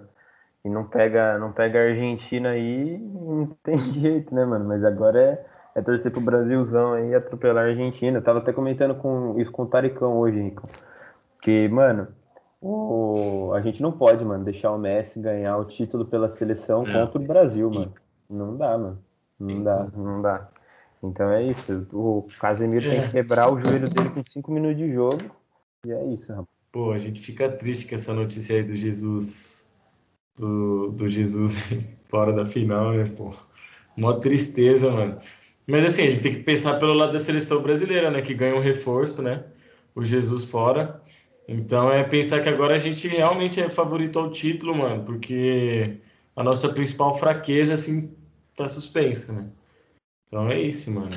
E 0.63 0.69
não 0.69 0.85
pega, 0.87 1.37
não 1.37 1.51
pega 1.51 1.79
a 1.79 1.89
Argentina 1.89 2.51
aí, 2.51 2.97
não 3.11 3.47
tem 3.61 3.77
jeito, 3.77 4.33
né, 4.33 4.45
mano? 4.45 4.65
Mas 4.65 4.85
agora 4.85 5.21
é, 5.21 5.45
é 5.75 5.81
torcer 5.81 6.11
pro 6.11 6.21
Brasilzão 6.21 6.93
aí 6.93 7.15
atropelar 7.15 7.65
a 7.65 7.69
Argentina. 7.69 8.17
Eu 8.17 8.23
tava 8.23 8.39
até 8.39 8.53
comentando 8.53 8.95
com, 8.95 9.39
isso 9.39 9.51
com 9.51 9.63
o 9.63 9.67
Taricão 9.67 10.17
hoje, 10.17 10.41
Rico. 10.41 10.67
Que, 11.41 11.67
mano, 11.67 12.07
o, 12.61 13.51
a 13.53 13.61
gente 13.61 13.81
não 13.81 13.91
pode, 13.91 14.23
mano, 14.23 14.43
deixar 14.43 14.71
o 14.71 14.77
Messi 14.77 15.19
ganhar 15.19 15.57
o 15.57 15.65
título 15.65 16.05
pela 16.05 16.29
seleção 16.29 16.83
não, 16.83 17.07
contra 17.07 17.21
o 17.21 17.25
Brasil, 17.25 17.69
mano. 17.69 17.93
Não 18.29 18.55
dá, 18.55 18.77
mano. 18.77 18.99
Não 19.39 19.63
dá, 19.63 19.87
não 19.95 20.21
dá. 20.21 20.49
Então 21.03 21.29
é 21.29 21.43
isso. 21.43 21.85
O 21.91 22.25
Casemiro 22.39 22.85
é. 22.85 22.89
tem 22.89 23.01
que 23.01 23.11
quebrar 23.11 23.51
o 23.51 23.59
joelho 23.59 23.89
dele 23.89 24.09
com 24.11 24.23
5 24.23 24.51
minutos 24.51 24.77
de 24.77 24.93
jogo. 24.93 25.19
E 25.85 25.91
é 25.91 26.05
isso, 26.05 26.29
rapaz. 26.29 26.47
Pô, 26.71 26.91
a 26.91 26.97
gente 26.97 27.21
fica 27.21 27.49
triste 27.49 27.87
com 27.87 27.95
essa 27.95 28.13
notícia 28.13 28.55
aí 28.55 28.63
do 28.63 28.75
Jesus. 28.75 29.71
Do, 30.37 30.89
do 30.91 31.07
Jesus 31.07 31.55
fora 32.09 32.33
da 32.33 32.45
final, 32.45 32.93
né, 32.93 33.05
pô? 33.15 33.29
Mó 33.95 34.13
tristeza, 34.13 34.89
mano. 34.89 35.19
Mas 35.67 35.85
assim, 35.85 36.03
a 36.03 36.09
gente 36.09 36.21
tem 36.21 36.33
que 36.35 36.43
pensar 36.43 36.77
pelo 36.77 36.93
lado 36.93 37.13
da 37.13 37.19
seleção 37.19 37.61
brasileira, 37.61 38.11
né? 38.11 38.21
Que 38.21 38.33
ganha 38.33 38.55
um 38.55 38.59
reforço, 38.59 39.21
né? 39.21 39.43
O 39.95 40.03
Jesus 40.03 40.45
fora. 40.45 41.01
Então 41.47 41.91
é 41.91 42.03
pensar 42.03 42.41
que 42.41 42.49
agora 42.49 42.75
a 42.75 42.77
gente 42.77 43.07
realmente 43.07 43.61
é 43.61 43.69
favorito 43.69 44.19
ao 44.19 44.31
título, 44.31 44.75
mano, 44.75 45.03
porque 45.03 45.97
a 46.35 46.43
nossa 46.43 46.69
principal 46.73 47.15
fraqueza, 47.15 47.73
assim, 47.73 48.13
tá 48.55 48.67
suspensa, 48.69 49.33
né? 49.33 49.49
Então 50.27 50.49
é 50.49 50.59
isso, 50.59 50.91
mano. 50.91 51.11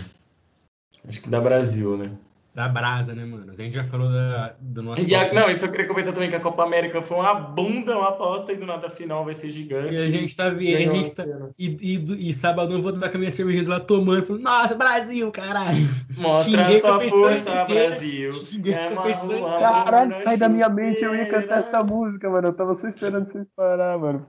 Acho 1.07 1.23
que 1.23 1.29
dá 1.29 1.41
Brasil, 1.41 1.97
né? 1.97 2.17
Da 2.57 2.69
brasa, 2.71 3.15
né, 3.15 3.23
mano? 3.23 3.53
A 3.53 3.55
gente 3.55 3.75
já 3.75 3.85
falou 3.85 4.11
da, 4.11 4.55
do 4.59 4.83
nosso. 4.83 5.07
E 5.07 5.15
a, 5.15 5.31
não, 5.31 5.51
isso 5.51 5.67
eu 5.67 5.71
queria 5.71 5.87
comentar 5.87 6.15
também 6.15 6.31
que 6.31 6.37
a 6.37 6.41
Copa 6.41 6.65
América 6.65 7.03
foi 7.03 7.19
uma 7.19 7.35
bunda, 7.35 7.99
uma 7.99 8.09
aposta 8.09 8.51
e 8.51 8.57
do 8.57 8.65
nada 8.65 8.87
a 8.87 8.91
final 8.91 9.27
vai 9.27 9.35
ser 9.35 9.51
gigante. 9.51 9.93
E 9.93 9.97
a 9.99 10.11
gente 10.11 10.35
tá 10.35 10.49
vendo. 10.49 10.91
A 10.91 10.95
gente 10.95 11.15
tá, 11.15 11.25
e, 11.59 11.77
e, 11.79 12.31
e 12.31 12.33
sábado 12.33 12.73
eu 12.73 12.81
vou 12.81 12.93
dar 12.93 13.11
com 13.11 13.19
a 13.19 13.21
minha 13.21 13.31
cervejinha 13.31 13.69
lá 13.69 13.79
tomando, 13.79 14.25
falando, 14.25 14.43
nossa, 14.43 14.75
Brasil, 14.75 15.31
caralho. 15.31 15.87
Mostra 16.17 16.69
a 16.69 16.79
sua 16.79 16.99
força, 17.01 17.65
Brasil. 17.67 18.31
É 18.65 19.61
caralho, 19.61 20.15
sai 20.23 20.39
da 20.39 20.49
minha 20.49 20.71
mente, 20.71 21.05
eu 21.05 21.15
ia 21.15 21.29
cantar 21.29 21.59
essa 21.59 21.83
música, 21.83 22.31
mano. 22.31 22.49
Eu 22.49 22.55
tava 22.55 22.75
só 22.75 22.89
esperando 22.89 23.29
vocês 23.29 23.47
parar, 23.55 23.99
mano. 23.99 24.27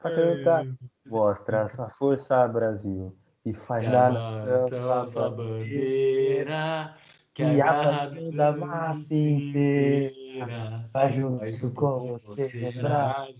Pra 0.00 0.14
cantar. 0.14 0.64
Mostra 1.08 1.62
a 1.62 1.68
sua 1.68 1.90
força, 1.90 2.46
Brasil. 2.46 3.12
E 3.44 3.52
faz 3.52 3.90
da 3.90 4.10
nossa 4.10 5.28
bandeira 5.28 6.94
que 7.34 7.42
a 7.42 7.64
paixão 7.64 8.30
da 8.30 8.56
massa 8.56 9.12
inteira 9.12 10.88
tá 10.92 11.10
junto 11.10 11.70
com 11.72 12.16
você, 12.24 12.70
Brasil. 12.70 13.34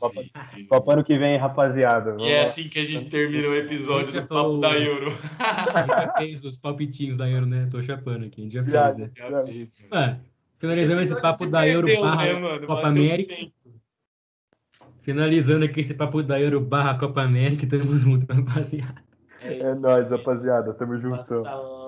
Papo 0.68 0.90
ano 0.90 1.04
que 1.04 1.16
vem, 1.16 1.38
rapaziada. 1.38 2.16
E 2.18 2.28
é 2.28 2.42
assim 2.42 2.68
que 2.68 2.80
a 2.80 2.84
gente 2.84 3.08
termina 3.08 3.48
o 3.48 3.54
episódio 3.54 4.20
do 4.20 4.26
Papo 4.26 4.58
da 4.58 4.72
Euro. 4.72 5.12
A 5.38 5.80
gente 5.80 5.88
já 5.88 6.12
fez 6.16 6.44
os 6.44 6.56
palpitinhos 6.56 7.16
da 7.16 7.30
Euro, 7.30 7.46
né? 7.46 7.68
Tô 7.70 7.80
chapando 7.80 8.26
aqui. 8.26 8.40
A 8.40 8.44
gente 8.44 8.52
já, 8.52 8.62
já 8.64 8.94
fez, 8.94 8.98
né? 8.98 9.10
Já 9.14 9.44
fez, 9.44 9.76
ah, 9.92 10.16
finalizando 10.58 11.00
esse 11.00 11.20
Papo 11.20 11.46
da 11.46 11.68
Euro 11.68 11.86
barra 12.00 12.32
né, 12.32 12.58
Copa 12.66 12.88
América. 12.88 13.34
Finalizando 15.02 15.64
aqui 15.64 15.80
esse 15.82 15.94
Papo 15.94 16.20
da 16.20 16.40
Euro 16.40 16.60
barra 16.60 16.98
Copa 16.98 17.22
América. 17.22 17.64
Tamo 17.64 17.96
junto, 17.96 18.26
rapaziada. 18.26 19.04
É, 19.40 19.58
é 19.60 19.74
nóis, 19.76 20.10
rapaziada. 20.10 20.74
Tamo 20.74 20.98
junto 20.98 21.32
no 21.32 21.83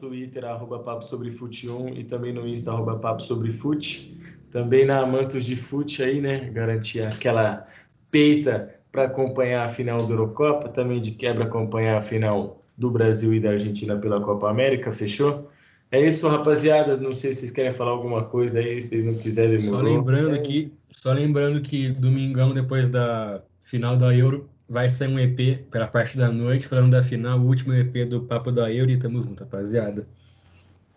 Twitter, 0.00 0.44
arroba 0.44 0.78
Papo 0.78 1.04
Sobre 1.04 1.30
Fute 1.30 1.68
1 1.68 1.90
e 1.90 2.04
também 2.04 2.32
no 2.32 2.48
Insta, 2.48 2.72
arroba 2.72 2.96
Papo 2.96 3.22
Sobre 3.22 3.52
Fute. 3.52 4.18
Também 4.50 4.86
na 4.86 5.04
Mantos 5.06 5.44
de 5.44 5.54
Fute 5.54 6.02
aí, 6.02 6.20
né? 6.20 6.50
Garantir 6.50 7.02
aquela 7.02 7.68
peita 8.10 8.74
para 8.90 9.04
acompanhar 9.04 9.64
a 9.64 9.68
final 9.68 9.98
da 9.98 10.12
Eurocopa, 10.12 10.68
também 10.68 11.00
de 11.00 11.12
quebra 11.12 11.44
acompanhar 11.44 11.98
a 11.98 12.00
final 12.00 12.60
do 12.76 12.90
Brasil 12.90 13.32
e 13.34 13.38
da 13.38 13.50
Argentina 13.50 13.96
pela 13.96 14.20
Copa 14.20 14.50
América, 14.50 14.90
fechou? 14.90 15.48
É 15.92 16.04
isso, 16.04 16.26
rapaziada. 16.28 16.96
Não 16.96 17.12
sei 17.12 17.32
se 17.32 17.40
vocês 17.40 17.50
querem 17.50 17.70
falar 17.70 17.92
alguma 17.92 18.24
coisa 18.24 18.58
aí, 18.58 18.80
se 18.80 18.88
vocês 18.88 19.04
não 19.04 19.14
quiserem. 19.14 19.58
Demorou. 19.58 19.80
Só 19.80 19.96
lembrando 19.96 20.34
é 20.34 20.38
que, 20.38 20.72
só 20.92 21.12
lembrando 21.12 21.60
que 21.60 21.90
domingão 21.90 22.52
depois 22.52 22.88
da 22.88 23.42
final 23.60 23.96
da 23.96 24.12
Euro, 24.14 24.49
vai 24.70 24.88
sair 24.88 25.08
um 25.08 25.18
EP 25.18 25.64
pela 25.68 25.88
parte 25.88 26.16
da 26.16 26.30
noite, 26.30 26.68
falando 26.68 26.92
da 26.92 27.02
final, 27.02 27.40
o 27.40 27.46
último 27.46 27.74
EP 27.74 28.08
do 28.08 28.22
Papo 28.22 28.52
da 28.52 28.72
Euro 28.72 28.92
e 28.92 28.98
tamo 28.98 29.20
junto, 29.20 29.42
rapaziada. 29.42 30.06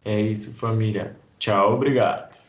É 0.05 0.21
isso, 0.21 0.53
família. 0.53 1.15
Tchau, 1.39 1.73
obrigado. 1.73 2.43